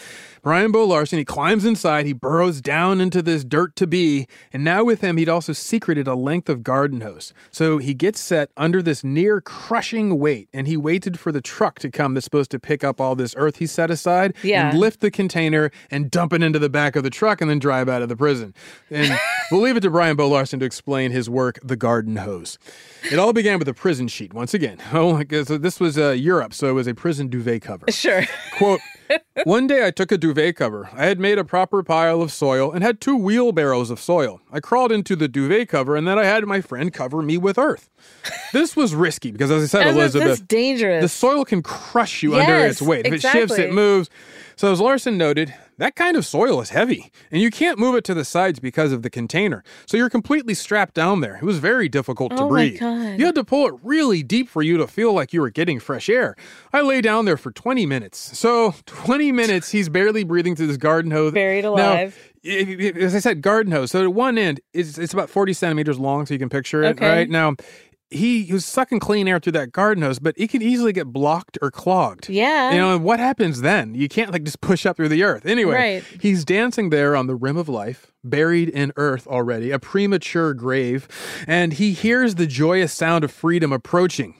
[0.41, 4.63] Brian Bo Larsen, he climbs inside, he burrows down into this dirt to be, and
[4.63, 7.33] now with him, he'd also secreted a length of garden hose.
[7.51, 11.79] So he gets set under this near crushing weight, and he waited for the truck
[11.79, 14.69] to come that's supposed to pick up all this earth he set aside Yeah.
[14.69, 17.59] and lift the container and dump it into the back of the truck and then
[17.59, 18.53] drive out of the prison.
[18.89, 19.19] And
[19.51, 22.57] we'll leave it to Brian Bo Larsen to explain his work, The Garden Hose.
[23.11, 24.77] It all began with a prison sheet, once again.
[24.93, 27.85] Oh, guess this was uh, Europe, so it was a prison duvet cover.
[27.91, 28.23] Sure.
[28.57, 28.79] Quote,
[29.43, 30.89] one day I took a duvet cover.
[30.93, 34.41] I had made a proper pile of soil and had two wheelbarrows of soil.
[34.51, 37.57] I crawled into the duvet cover and then I had my friend cover me with
[37.57, 37.89] earth.
[38.53, 41.03] This was risky because, as I said, Elizabeth, dangerous.
[41.03, 43.05] the soil can crush you under its weight.
[43.05, 44.09] If it shifts, it moves.
[44.59, 48.03] So, as Larsen noted, that kind of soil is heavy, and you can't move it
[48.03, 49.63] to the sides because of the container.
[49.85, 51.37] So you're completely strapped down there.
[51.37, 52.81] It was very difficult to Oh breathe.
[52.81, 55.79] You had to pull it really deep for you to feel like you were getting
[55.79, 56.35] fresh air.
[56.73, 58.37] I lay down there for 20 minutes.
[58.37, 61.31] So 20 minutes, he's barely breathing through this garden hose.
[61.31, 62.17] Buried alive.
[62.43, 63.91] if- as I said, garden hose.
[63.91, 66.97] So at one end, it's, it's about 40 centimeters long, so you can picture it,
[66.97, 67.07] Okay.
[67.09, 67.29] right?
[67.29, 67.55] Now,
[68.11, 71.07] he, he was sucking clean air through that garden hose, but it can easily get
[71.07, 72.27] blocked or clogged.
[72.29, 72.71] Yeah.
[72.71, 73.93] You know, and what happens then?
[73.95, 75.45] You can't like just push up through the earth.
[75.45, 76.03] Anyway, Right.
[76.21, 81.07] he's dancing there on the rim of life, buried in earth already, a premature grave,
[81.47, 84.33] and he hears the joyous sound of freedom approaching.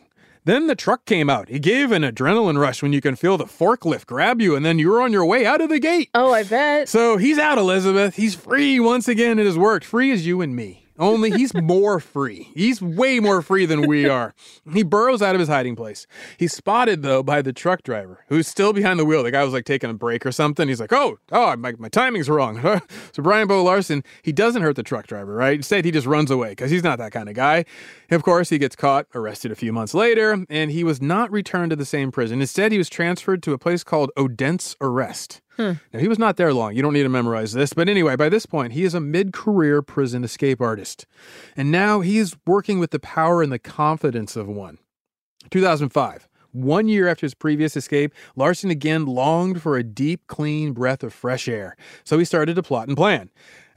[0.45, 1.49] Then the truck came out.
[1.49, 4.79] He gave an adrenaline rush when you can feel the forklift grab you, and then
[4.79, 6.09] you're on your way out of the gate.
[6.15, 6.89] Oh, I bet.
[6.89, 8.15] So he's out, Elizabeth.
[8.15, 9.37] He's free once again.
[9.37, 9.85] It has worked.
[9.85, 10.78] Free as you and me.
[10.99, 12.49] Only he's more free.
[12.53, 14.35] He's way more free than we are.
[14.73, 16.05] He burrows out of his hiding place.
[16.37, 19.23] He's spotted, though, by the truck driver who's still behind the wheel.
[19.23, 20.67] The guy was like taking a break or something.
[20.67, 22.61] He's like, oh, oh, my, my timing's wrong.
[23.13, 25.55] so Brian Bo Larsen, he doesn't hurt the truck driver, right?
[25.55, 27.63] Instead, he just runs away because he's not that kind of guy.
[28.11, 31.69] Of course, he gets caught, arrested a few months later, and he was not returned
[31.69, 32.41] to the same prison.
[32.41, 35.41] Instead, he was transferred to a place called Odense Arrest.
[35.59, 35.73] Hmm.
[35.91, 36.73] Now, he was not there long.
[36.73, 37.73] You don't need to memorize this.
[37.73, 41.05] But anyway, by this point, he is a mid career prison escape artist.
[41.57, 44.77] And now he is working with the power and the confidence of one.
[45.51, 46.29] 2005.
[46.53, 51.13] One year after his previous escape, Larsen again longed for a deep, clean breath of
[51.13, 51.75] fresh air.
[52.05, 53.29] So he started to plot and plan.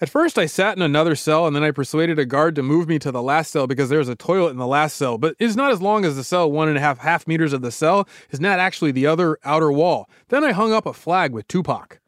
[0.02, 2.88] At first, I sat in another cell and then I persuaded a guard to move
[2.88, 5.16] me to the last cell because there was a toilet in the last cell.
[5.16, 7.62] But it's not as long as the cell, one and a half half meters of
[7.62, 10.10] the cell is not actually the other outer wall.
[10.26, 12.00] Then I hung up a flag with Tupac.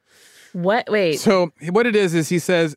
[0.53, 0.91] What?
[0.91, 1.21] Wait.
[1.21, 2.75] So what it is is he says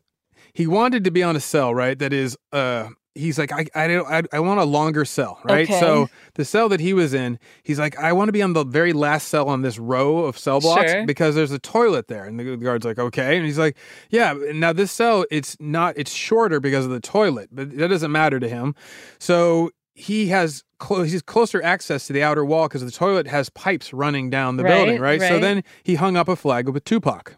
[0.52, 1.98] he wanted to be on a cell, right?
[1.98, 5.68] That is, uh, he's like, I, I don't, I, I want a longer cell, right?
[5.68, 5.78] Okay.
[5.80, 8.64] So the cell that he was in, he's like, I want to be on the
[8.64, 11.06] very last cell on this row of cell blocks Sure.
[11.06, 12.24] because there's a toilet there.
[12.24, 13.76] And the guard's like, okay, and he's like,
[14.10, 14.34] yeah.
[14.54, 18.40] Now this cell, it's not, it's shorter because of the toilet, but that doesn't matter
[18.40, 18.74] to him.
[19.18, 19.70] So.
[20.00, 23.92] He has clo- he's closer access to the outer wall because the toilet has pipes
[23.92, 25.28] running down the building, Right, right?
[25.28, 27.36] So then he hung up a flag with Tupac.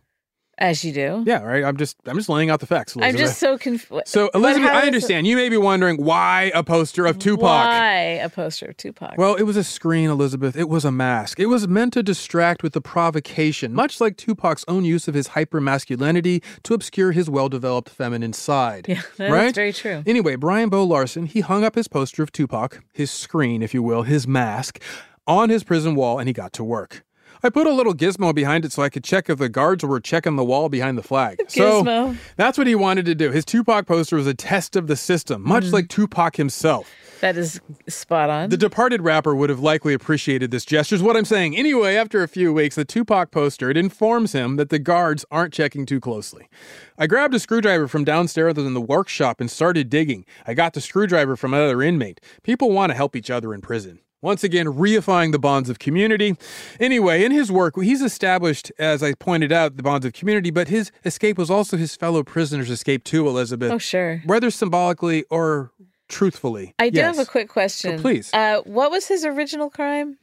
[0.61, 1.25] As you do.
[1.27, 1.65] Yeah, right.
[1.65, 2.95] I'm just I'm just laying out the facts.
[3.01, 4.09] I'm just so confused.
[4.09, 5.27] So Elizabeth, I understand.
[5.27, 7.41] You may be wondering why a poster of Tupac.
[7.41, 9.17] Why a poster of Tupac?
[9.17, 10.57] Well, it was a screen, Elizabeth.
[10.57, 11.41] It was a mask.
[11.41, 15.29] It was meant to distract with the provocation, much like Tupac's own use of his
[15.29, 18.87] hypermasculinity to obscure his well-developed feminine side.
[18.87, 19.55] Yeah, that is right?
[19.55, 20.03] very true.
[20.07, 23.83] Anyway, Brian Bo Larsen, he hung up his poster of Tupac, his screen, if you
[23.83, 24.79] will, his mask,
[25.27, 27.03] on his prison wall, and he got to work.
[27.43, 30.01] I put a little gizmo behind it so I could check if the guards were
[30.01, 31.41] checking the wall behind the flag.
[31.49, 32.17] So Gizmo.
[32.37, 33.31] that's what he wanted to do.
[33.31, 35.73] His Tupac poster was a test of the system, much Mm.
[35.73, 36.89] like Tupac himself.
[37.21, 38.49] that is spot on.
[38.49, 41.55] The departed rapper would have likely appreciated this gesture, is what I'm saying.
[41.57, 45.53] Anyway, after a few weeks, the Tupac poster, it informs him that the guards aren't
[45.53, 46.49] checking too closely.
[46.97, 50.25] I grabbed a screwdriver from downstairs in the workshop and started digging.
[50.47, 52.21] I got the screwdriver from another inmate.
[52.43, 54.01] People want to help each other in prison.
[54.23, 56.37] Once again, reifying the bonds of community.
[56.79, 60.69] Anyway, in his work, he's established, as I pointed out, the bonds of community, but
[60.69, 63.73] his escape was also his fellow prisoners' escape too, Elizabeth.
[63.73, 64.23] Oh, sure.
[64.27, 65.73] Whether symbolically or
[66.09, 66.75] truthfully.
[66.79, 67.17] I do Yes.
[67.17, 67.95] have a quick question.
[67.99, 68.31] Oh, please.
[68.35, 70.19] Uh, what was his original crime?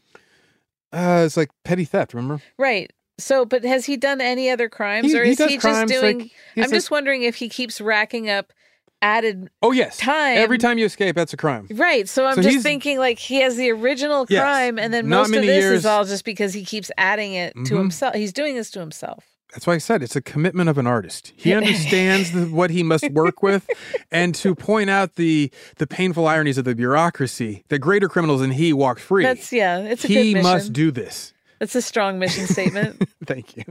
[0.93, 2.41] Uh, it's like petty theft, remember?
[2.57, 2.91] Right.
[3.19, 5.87] So, but has he done any other crimes, He- or is does he just like,
[5.87, 6.19] doing?
[6.19, 8.53] he's I'm like- just wondering if he keeps racking up
[9.01, 9.49] added.
[9.61, 9.97] Oh, yes.
[9.97, 11.67] Time Every time you escape, that's a crime.
[11.71, 12.07] Right.
[12.09, 14.41] So I'm So just thinking like he has the original Yes.
[14.41, 15.79] crime, and then most of this years.
[15.79, 17.77] is all just because he keeps adding it to Mhm.
[17.77, 18.15] himself.
[18.15, 19.23] He's doing this to himself.
[19.53, 21.31] That's why I said it's a commitment of an artist.
[21.37, 23.67] He understands the, what he must work with,
[24.11, 27.63] and to point out the the painful ironies of the bureaucracy.
[27.69, 29.23] The greater criminals than he walk free.
[29.23, 29.79] That's yeah.
[29.79, 30.43] It's a he good mission.
[30.43, 31.33] must do this.
[31.59, 33.01] That's a strong mission statement.
[33.25, 33.63] Thank you.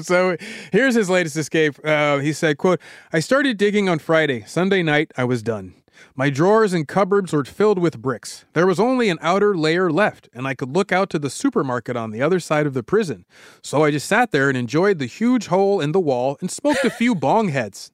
[0.00, 0.36] so
[0.72, 1.74] here's his latest escape.
[1.84, 2.80] Uh, he said, "quote
[3.12, 4.44] I started digging on Friday.
[4.46, 5.74] Sunday night, I was done.
[6.14, 8.44] My drawers and cupboards were filled with bricks.
[8.52, 11.96] There was only an outer layer left, and I could look out to the supermarket
[11.96, 13.24] on the other side of the prison.
[13.62, 16.84] So I just sat there and enjoyed the huge hole in the wall and smoked
[16.84, 17.90] a few bong heads."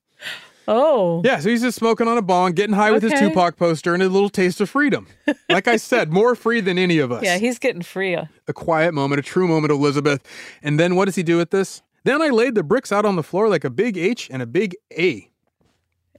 [0.66, 1.20] Oh.
[1.24, 4.02] Yeah, so he's just smoking on a bong, getting high with his Tupac poster and
[4.02, 5.06] a little taste of freedom.
[5.48, 8.14] Like I said, more free than any of us Yeah, he's getting free.
[8.14, 10.22] a quiet moment, a true moment, Elizabeth.
[10.62, 11.82] And then what does he do with this?
[12.04, 14.46] Then I laid the bricks out on the floor like a big H and a
[14.46, 15.30] big A.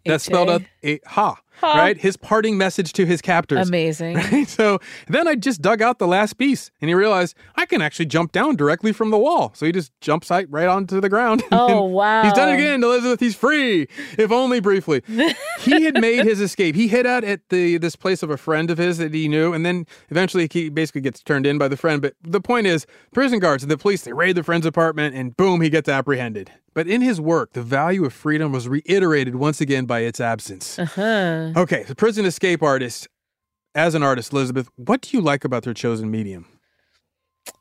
[0.05, 1.77] That's spelled out a ha, Ha.
[1.77, 1.97] right?
[1.97, 3.67] His parting message to his captors.
[3.67, 4.15] Amazing.
[4.25, 4.47] Right?
[4.47, 8.07] So then I just dug out the last piece and he realized I can actually
[8.07, 9.51] jump down directly from the wall.
[9.55, 11.43] So he just jumps right, right onto the ground.
[11.51, 12.23] Oh, wow.
[12.23, 13.19] He's done it again, Elizabeth.
[13.19, 13.87] He's free,
[14.17, 15.01] if only briefly.
[15.59, 16.75] he had made his escape.
[16.75, 19.53] He hid out at the this place of a friend of his that he knew,
[19.53, 22.01] and then eventually he basically gets turned in by the friend.
[22.01, 25.35] But the point is, prison guards and the police they raid the friend's apartment, and
[25.37, 26.51] boom, he gets apprehended.
[26.75, 30.77] But in his work, the value of freedom was reiterated once again by its absence.
[30.77, 31.53] Uh-huh.
[31.55, 33.07] Okay, the prison escape artist.
[33.73, 36.45] As an artist, Elizabeth, what do you like about their chosen medium?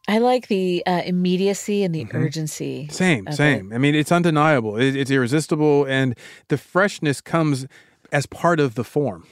[0.06, 2.84] I like the uh, immediacy and the urgency.
[2.84, 2.92] Mm-hmm.
[2.92, 3.36] Same, of it.
[3.36, 3.72] same.
[3.72, 4.76] I mean, it's undeniable.
[4.76, 6.16] It, it's irresistible, and
[6.48, 7.66] the freshness comes
[8.12, 9.26] as part of the form.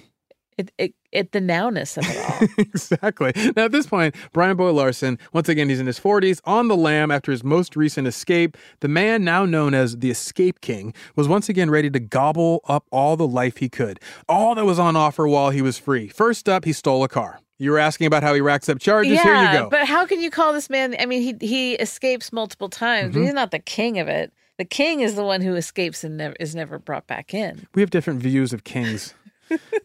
[0.58, 2.48] It, it, it, the nowness of it all.
[2.58, 3.32] exactly.
[3.56, 6.76] Now, at this point, Brian Boy Larsen, once again, he's in his 40s, on the
[6.76, 8.56] lam after his most recent escape.
[8.80, 12.84] The man, now known as the Escape King, was once again ready to gobble up
[12.90, 13.98] all the life he could,
[14.28, 16.08] all that was on offer while he was free.
[16.08, 17.40] First up, he stole a car.
[17.58, 19.12] You were asking about how he racks up charges.
[19.12, 19.70] yeah, Here you go.
[19.70, 20.96] but how can you call this man?
[20.98, 23.14] I mean, he he escapes multiple times.
[23.14, 23.24] but Mhm.
[23.24, 24.32] He's not the king of it.
[24.58, 27.66] The king is the one who escapes and never is never brought back in.
[27.74, 29.14] we have different views of kings.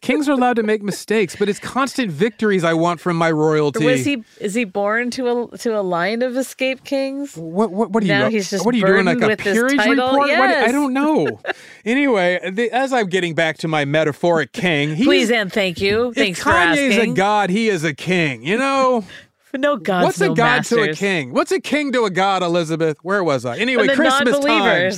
[0.02, 3.86] Kings are allowed to make mistakes, but it's constant victories I want from my royalty.
[3.86, 7.36] Was he is he born to a to a line of escape kings?
[7.36, 8.14] What what what are you?
[8.14, 9.06] Now he's just what are you doing?
[9.06, 9.98] Like a peerage report?
[10.14, 10.70] What- Yes.
[10.70, 11.40] I don't know.
[11.86, 16.14] anyway, the, as I'm getting back to my metaphoric king, Please and thank you.
[16.14, 17.12] Thanks for Kanye's asking.
[17.12, 18.44] a god, he is a king.
[18.44, 19.04] You know.
[19.54, 21.34] no gods, What's a no god to a king?
[21.34, 22.98] What's a king to a god, Elizabeth?
[23.02, 23.58] Where was I?
[23.58, 24.92] Anyway, Christmas time.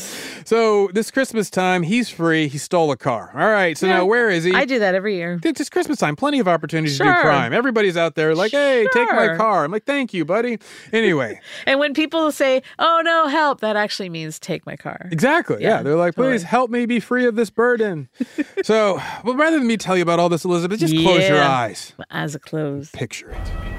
[0.45, 2.47] So this Christmas time, he's free.
[2.47, 3.31] He stole a car.
[3.35, 3.77] All right.
[3.77, 4.53] So now where is he?
[4.53, 5.39] I do that every year.
[5.43, 6.15] It's just Christmas time.
[6.15, 7.53] Plenty of opportunities to do crime.
[7.53, 9.63] Everybody's out there like, hey, take my car.
[9.63, 10.57] I'm like, thank you, buddy.
[10.91, 15.07] Anyway, And when people say, "Oh no, help," that actually means take my car.
[15.11, 15.61] Exactly.
[15.61, 15.69] Yeah.
[15.69, 16.43] Yeah, They're like, please totally.
[16.45, 18.09] help me be free of this burden.
[18.63, 21.47] so, well, rather than me tell you about all this, Elizabeth, just close your Yeah.
[21.51, 21.93] eyes.
[22.09, 22.89] As a close.
[22.89, 23.78] Picture it.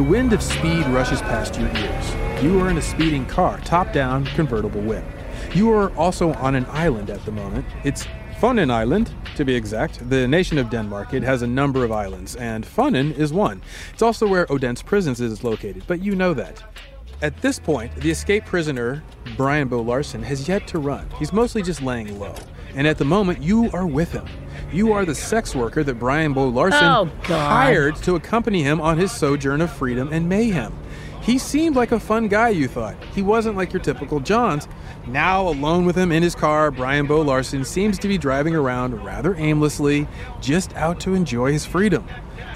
[0.00, 2.42] The wind of speed rushes past your ears.
[2.42, 5.04] You are in a speeding car, top down, convertible whip.
[5.52, 7.66] You are also on an island at the moment.
[7.84, 8.06] It's
[8.40, 10.08] Funen Island, to be exact.
[10.08, 11.12] The nation of Denmark.
[11.12, 13.60] It has a number of islands, and Funen is one.
[13.92, 16.62] It's also where Odense Prisons is located, but you know that.
[17.20, 19.02] At this point, the escaped prisoner,
[19.36, 21.10] Brian Bo Larsen, has yet to run.
[21.18, 22.34] He's mostly just laying low.
[22.74, 24.26] And at the moment, you are with him.
[24.72, 28.98] You are the sex worker that Brian Bo Larsen Oh, hired to accompany him on
[28.98, 30.72] his sojourn of freedom and mayhem.
[31.22, 32.96] He seemed like a fun guy, you thought.
[33.14, 34.68] He wasn't like your typical Johns.
[35.06, 39.04] Now, alone with him in his car, Brian Bo Larsen seems to be driving around
[39.04, 40.06] rather aimlessly,
[40.40, 42.06] just out to enjoy his freedom.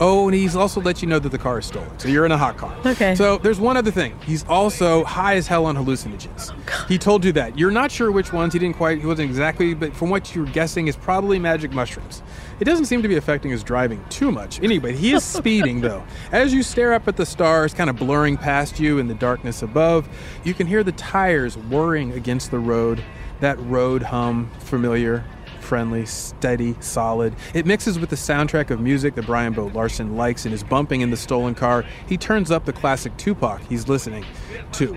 [0.01, 2.33] Oh, and he's also let you know that the car is stolen, so you're in
[2.33, 2.77] a hot car.
[2.85, 3.15] Okay.
[3.15, 4.19] So there's one other thing.
[4.25, 6.53] He's also high as hell on hallucinogens.
[6.53, 7.59] Oh, he told you that.
[7.59, 8.53] You're not sure which ones.
[8.53, 9.01] He didn't quite.
[9.01, 12.23] He wasn't exactly, but from what you're guessing, is probably magic mushrooms.
[12.61, 14.63] It doesn't seem to be affecting his driving too much.
[14.63, 16.05] Anyway, he is speeding though.
[16.33, 19.63] As you stare up at the stars, kind of blurring past you in the darkness
[19.63, 20.09] above,
[20.45, 23.03] you can hear the tires whirring against the road.
[23.41, 25.25] That road hum, familiar,
[25.65, 27.35] friendly, steady, solid.
[27.55, 31.01] It mixes with the soundtrack of music that Brian Bo Larsen likes and is bumping
[31.01, 31.85] in the stolen car.
[32.07, 33.61] He turns up the classic Tupac.
[33.69, 34.25] He's listening.
[34.73, 34.97] to.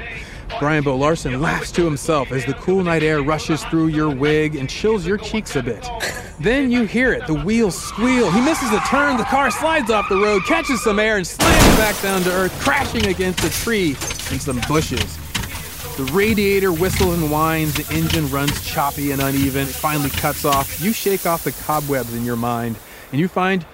[0.60, 4.56] Brian Bo Larsen laughs to himself as the cool night air rushes through your wig
[4.56, 5.88] and chills your cheeks a bit.
[6.40, 8.32] Then you hear it, the wheels squeal.
[8.32, 11.78] He misses a turn, the car slides off the road, catches some air, and slams
[11.78, 13.90] back down to earth, crashing against a tree
[14.32, 15.18] and some bushes.
[15.98, 20.80] The radiator whistles and whines, the engine runs choppy and uneven, it finally cuts off.
[20.80, 22.76] You shake off the cobwebs in your mind,
[23.12, 23.66] and you find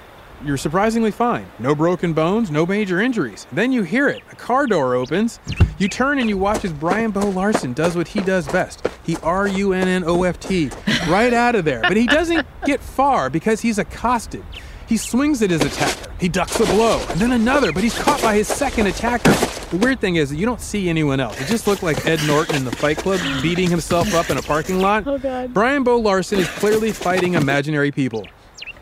[0.46, 1.46] you're surprisingly fine.
[1.60, 3.46] No broken bones, no major injuries.
[3.52, 4.22] Then you hear it.
[4.32, 5.42] A car door opens.
[5.78, 8.88] You turn and you watch as Brian Bo Larsen does what he does best.
[9.04, 10.70] He R U N N O F T
[11.10, 11.82] right out of there.
[11.82, 14.46] But he doesn't get far because he's accosted.
[14.94, 16.12] He swings at his attacker.
[16.20, 19.32] He ducks a blow, and then another, but he's caught by his second attacker.
[19.72, 21.42] The weird thing is that you don't see anyone else.
[21.42, 24.42] It just looked like Ed Norton in the Fight Club beating himself up in a
[24.44, 25.08] parking lot.
[25.08, 25.52] Oh, God.
[25.52, 28.28] Brian Bo Larsen is clearly fighting imaginary people.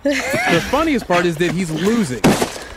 [0.03, 2.20] The funniest part is that he's losing.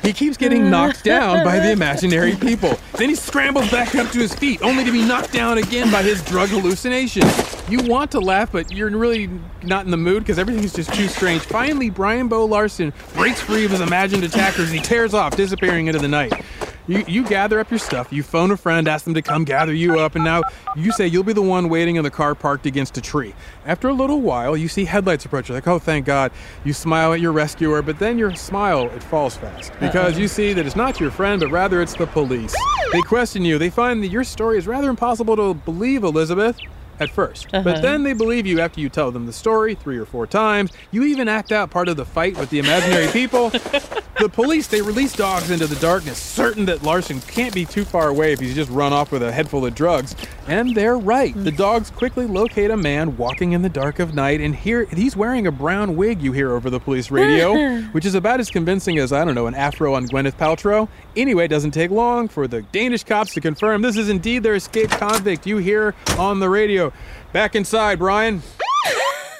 [0.05, 2.79] He keeps getting knocked down by the imaginary people.
[2.99, 6.03] Then he scrambles back up to his feet, only to be knocked down again by
[6.03, 7.23] his drug hallucination.
[7.71, 9.31] You want to laugh, but you're really
[9.63, 11.41] not in the mood because everything's just too strange.
[11.43, 14.71] Finally, Brian Bo Larsen breaks free of his imagined attackers.
[14.71, 16.45] He tears off, disappearing into the night.
[16.87, 19.73] You, you gather up your stuff, you phone a friend, ask them to come gather
[19.73, 20.43] you up, and now
[20.77, 23.35] you say you'll be the one waiting in the car parked against a tree.
[23.65, 25.49] After a little while, you see headlights approach.
[25.49, 26.31] You're like, oh, thank God.
[26.63, 30.53] You smile at your rescuer, but then your smile, it falls fast because you see
[30.53, 32.55] that it's not your friend, but rather it's the police.
[32.93, 33.57] They question you.
[33.59, 36.59] They find that your story is rather impossible to believe, Elizabeth.
[37.01, 37.63] At 1st Uh-huh.
[37.65, 40.71] but then they believe you after you tell them the story three or four times.
[40.93, 43.51] You even act out part of the fight with the imaginary people.
[44.25, 48.09] the police they release dogs into the darkness, certain that Larsen can't be too far
[48.09, 50.17] away if he's just run off with a head full of drugs.
[50.49, 51.35] And they're right.
[51.37, 55.15] The dogs quickly locate a man walking in the dark of night, and here he's
[55.15, 56.23] wearing a brown wig.
[56.23, 59.47] You hear over the police radio, which is about as convincing as I don't know
[59.47, 60.89] an afro on Gwyneth Paltrow.
[61.15, 64.55] Anyway, it doesn't take long for the Danish cops to confirm this is indeed their
[64.55, 65.47] escaped convict.
[65.47, 66.95] You hear on the radio.
[67.35, 68.43] Back inside, Brian.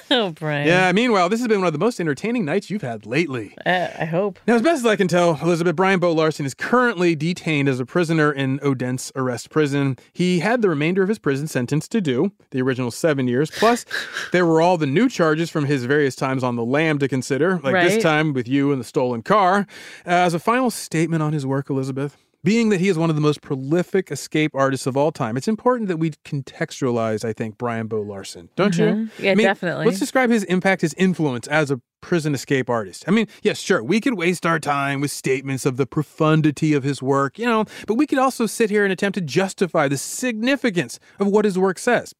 [0.11, 0.67] Oh, Brian.
[0.67, 3.55] Yeah, meanwhile, this has been one of the most entertaining nights you've had lately.
[3.65, 4.37] Uh, I hope.
[4.47, 7.79] Now, as best as I can tell, Elizabeth Brian Bo Larsen is currently detained as
[7.79, 9.97] a prisoner in Odense Arrest Prison.
[10.13, 13.49] He had the remainder of his prison sentence to do, the original seven years.
[13.49, 13.85] Plus,
[14.31, 17.59] there were all the new charges from his various times on the lam to consider,
[17.63, 19.65] like this time with you and the stolen car.
[20.05, 22.15] As a final statement on his work, Elizabeth,
[22.45, 25.47] being that he is one of the most prolific escape artists of all time, it's
[25.47, 28.49] important that we contextualize, I think, Brian Bo Larsen.
[28.55, 28.85] Don't you?
[28.85, 29.09] Mhm.
[29.19, 29.85] Yeah, I mean, definitely.
[29.85, 33.03] Let's describe his impact, his influence as a prison escape artist.
[33.07, 36.83] I mean, yes, sure, we could waste our time with statements of the profundity of
[36.83, 39.97] his work, you know, but we could also sit here and attempt to justify the
[39.97, 42.13] significance of what his work says.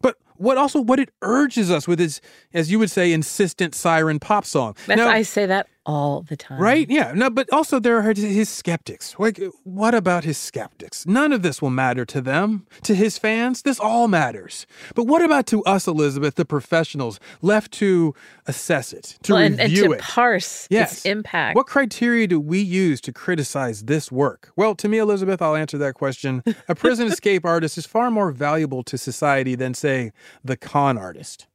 [0.00, 2.20] But what also what it urges us with is,
[2.54, 4.74] as you would say, insistent siren pop song.
[4.86, 6.60] That's, Now- I say that all the time.
[6.60, 6.88] Right?
[6.88, 7.12] Yeah.
[7.14, 9.14] No, but also there are his skeptics.
[9.18, 11.06] Like, what about his skeptics?
[11.06, 12.66] None of this will matter to them.
[12.84, 14.66] To his fans, this all matters.
[14.94, 18.14] But what about to us, Elizabeth, the professionals, left to
[18.46, 20.00] assess it, to Well, and, and review to it?
[20.00, 20.92] parse Yes.
[20.98, 21.56] its impact.
[21.56, 24.52] What criteria do we use to criticize this work?
[24.56, 26.42] Well, to me, Elizabeth, I'll answer that question.
[26.68, 30.12] A prison escape artist is far more valuable to society than, say,
[30.44, 31.46] the con artist.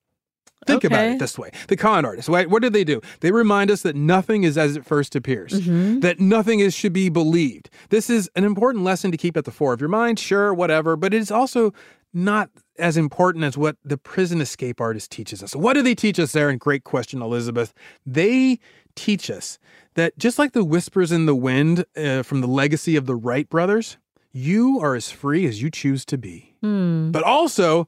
[0.68, 1.51] Think about it this way.
[1.68, 2.49] The con artist, right?
[2.49, 3.01] What do they do?
[3.22, 5.99] They remind us that nothing is as it first appears, Mm-hmm.
[6.01, 7.70] that nothing is should be believed.
[7.89, 10.95] This is an important lesson to keep at the fore of your mind, sure, whatever,
[10.95, 11.74] but it's also
[12.13, 12.49] not
[12.80, 15.55] as important as what the prison escape artist teaches us.
[15.55, 16.49] What do they teach us there?
[16.49, 17.74] And great question, Elizabeth.
[18.05, 18.59] They
[18.95, 19.59] teach us
[19.95, 23.49] that just like the whispers in the wind uh, from the legacy of the Wright
[23.49, 23.97] brothers,
[24.32, 26.55] you are as free as you choose to be.
[26.61, 27.11] Hmm.
[27.11, 27.88] But also,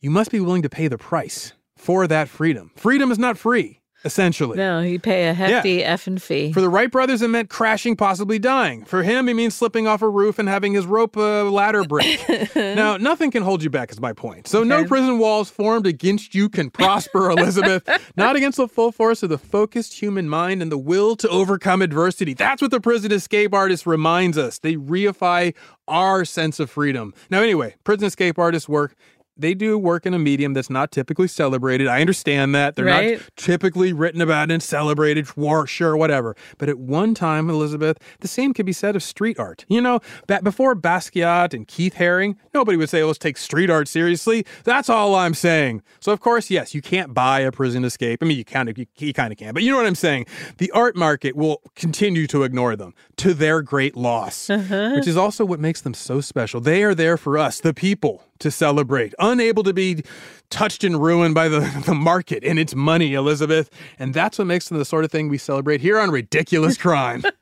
[0.00, 2.70] you must be willing to pay the price for that freedom.
[2.76, 4.56] Freedom is not free, essentially.
[4.56, 6.52] No, you pay a hefty effing fee.
[6.52, 8.84] For the Wright brothers, it meant crashing, possibly dying.
[8.84, 12.20] For him, it means slipping off a roof and having his rope uh, ladder break.
[12.56, 14.48] now, nothing can hold you back, is my point.
[14.48, 17.86] So, no prison walls formed against you can prosper, Elizabeth.
[18.16, 21.82] Not against the full force of the focused human mind and the will to overcome
[21.82, 22.34] adversity.
[22.34, 24.58] That's what the prison escape artist reminds us.
[24.58, 25.54] They reify
[25.88, 27.14] our sense of freedom.
[27.30, 28.96] Now, anyway, prison escape artists work.
[29.36, 31.86] They do work in a medium that's not typically celebrated.
[31.88, 32.74] I understand that.
[32.76, 33.18] They're Right.
[33.18, 36.34] not typically written about and celebrated, war, sure, whatever.
[36.58, 39.64] But at one time, Elizabeth, the same could be said of street art.
[39.68, 43.88] You know, ba- before Basquiat and Keith Haring, nobody would say, let's take street art
[43.88, 44.46] seriously.
[44.64, 45.82] That's all I'm saying.
[46.00, 48.22] So, of course, yes, you can't buy a prison escape.
[48.22, 49.94] I mean, you kind of, you, you kind of can, but you know what I'm
[49.94, 50.26] saying?
[50.58, 54.92] The art market will continue to ignore them to their great loss, uh-huh.
[54.94, 56.60] which is also what makes them so special.
[56.60, 60.02] They are there for us, the people, to celebrate, unable to be
[60.50, 63.70] touched and ruined by the, the market and its money, Elizabeth.
[63.98, 67.22] And that's what makes them the sort of thing we celebrate here on Ridiculous Crime.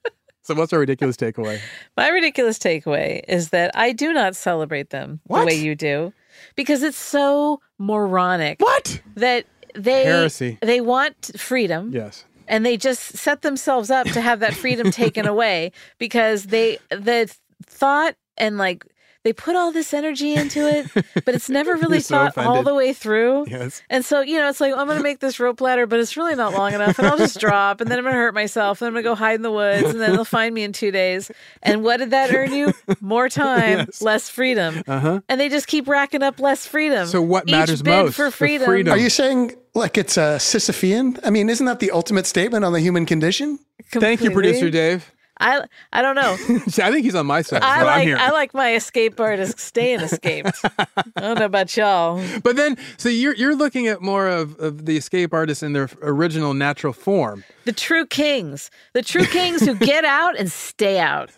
[0.47, 1.59] So what's our ridiculous takeaway?
[1.97, 5.41] My ridiculous takeaway is that I do not celebrate them What?
[5.41, 6.13] the way you do
[6.55, 8.61] because it's so moronic.
[8.61, 9.01] What?
[9.15, 10.59] That they Heresy.
[10.61, 11.93] they want freedom.
[11.95, 12.27] Yes.
[12.47, 17.35] And they just set themselves up to have that freedom taken away because they the
[17.65, 18.85] thought and like
[19.25, 20.87] they put all this energy into it,
[21.25, 23.47] but it's never really You're so thought all the way through.
[23.49, 23.83] Yes.
[23.91, 26.17] And so, you know, it's like, I'm going to make this rope ladder, but it's
[26.17, 26.99] really not long enough.
[26.99, 28.81] And I'll just drop and then I'm going to hurt myself.
[28.83, 30.73] And I'm going to go hide in the woods and then they'll find me in
[30.73, 31.31] two days.
[31.63, 32.73] And what did that earn you?
[33.01, 34.03] More time, Yes.
[34.03, 34.83] less freedom.
[34.87, 35.21] Uh-huh.
[35.29, 37.07] And they just keep racking up less freedom.
[37.09, 38.15] So what Each matters bid most?
[38.17, 38.67] for freedom.
[38.67, 38.93] freedom.
[38.93, 41.19] Are you saying like it's a Sisyphean?
[41.25, 43.59] I mean, isn't that the ultimate statement on the human condition?
[43.91, 45.11] Thank you, producer Dave.
[45.41, 46.33] I, I don't know.
[46.85, 47.63] I think he's on my side.
[47.63, 48.09] I like.
[48.09, 50.53] I like my escape artist staying escaped.
[50.79, 52.23] I don't know about y'all.
[52.43, 55.91] But then, so you're you're looking at more of, of the escape artists in their
[56.03, 57.45] original natural form.
[57.65, 61.31] The true kings, the true kings who get out and stay out.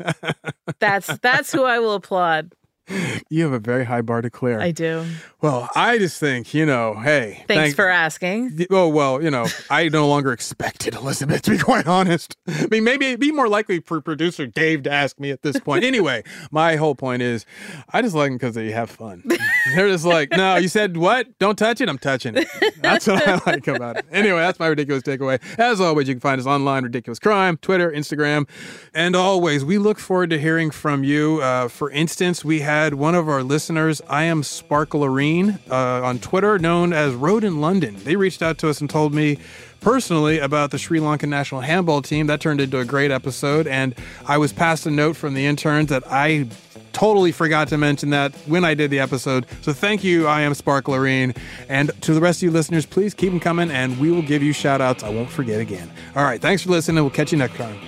[0.78, 2.52] That's that's who I will applaud.
[3.28, 4.60] You have a very high bar to clear.
[4.60, 5.04] I do.
[5.40, 7.42] Well, I just think, you know, hey.
[7.48, 8.66] Thanks thank- for asking.
[8.70, 12.36] Oh, well, you know, I no longer expected Elizabeth, to be quite honest.
[12.46, 15.58] I mean, maybe it'd be more likely for producer Dave to ask me at this
[15.58, 15.84] point.
[15.86, 17.46] Anyway, my whole point is
[17.92, 19.22] I just like them because they have fun.
[19.74, 21.38] They're just like, no, you said what?
[21.38, 21.88] Don't touch it?
[21.88, 22.48] I'm touching it.
[22.80, 24.06] That's what I like about it.
[24.12, 25.40] Anyway, that's my ridiculous takeaway.
[25.58, 28.48] As always, you can find us online, Ridiculous Crime, Twitter, Instagram.
[28.94, 31.40] And always, we look forward to hearing from you.
[31.40, 32.60] Uh, for instance, we
[32.94, 37.96] one of our listeners, I am Sparklerine, uh, on Twitter, known as Road in London.
[38.04, 39.38] They reached out to us and told me
[39.80, 42.26] personally about the Sri Lankan national handball team.
[42.26, 43.66] That turned into a great episode.
[43.66, 43.94] And
[44.26, 46.48] I was passed a note from the interns that I
[46.92, 49.46] totally forgot to mention that when I did the episode.
[49.62, 51.36] So thank you, I am Sparklerine.
[51.68, 54.42] And to the rest of you listeners, please keep them coming and we will give
[54.42, 55.02] you shout outs.
[55.02, 55.90] I won't forget again.
[56.14, 57.02] All right, thanks for listening.
[57.02, 57.78] We'll catch you next time.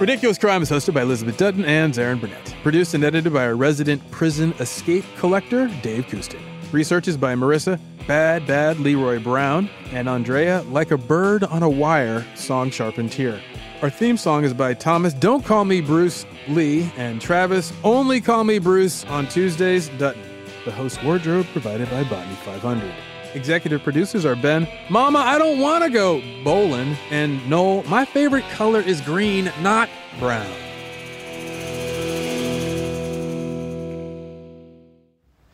[0.00, 2.56] Ridiculous Crime is hosted by Elizabeth Dutton and Zaron Burnett.
[2.62, 6.40] Produced and edited by our resident prison escape collector, Dave Kustin.
[6.72, 11.68] Research is by Marissa Bad Bad Leroy Brown and Andrea Like a Bird on a
[11.68, 13.42] Wire, song sharpened here.
[13.82, 18.44] Our theme song is by Thomas Don't Call Me Bruce Lee and Travis Only Call
[18.44, 20.22] Me Bruce on Tuesdays Dutton.
[20.64, 22.90] The host wardrobe provided by Botany 500.
[23.34, 28.44] Executive producers are Ben, Mama, I don't want to go bowling, and Noel, my favorite
[28.50, 30.50] color is green, not brown.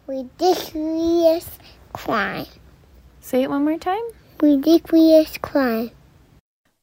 [0.06, 1.50] Ridiculous
[1.92, 2.46] crime.
[3.20, 4.02] Say it one more time.
[4.40, 5.90] Ridiculous crime.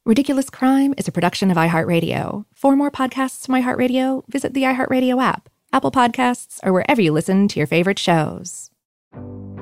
[0.06, 2.44] Ridiculous Crime is a production of iHeartRadio.
[2.52, 7.48] For more podcasts from iHeartRadio, visit the iHeartRadio app, Apple Podcasts, or wherever you listen
[7.48, 8.70] to your favorite shows.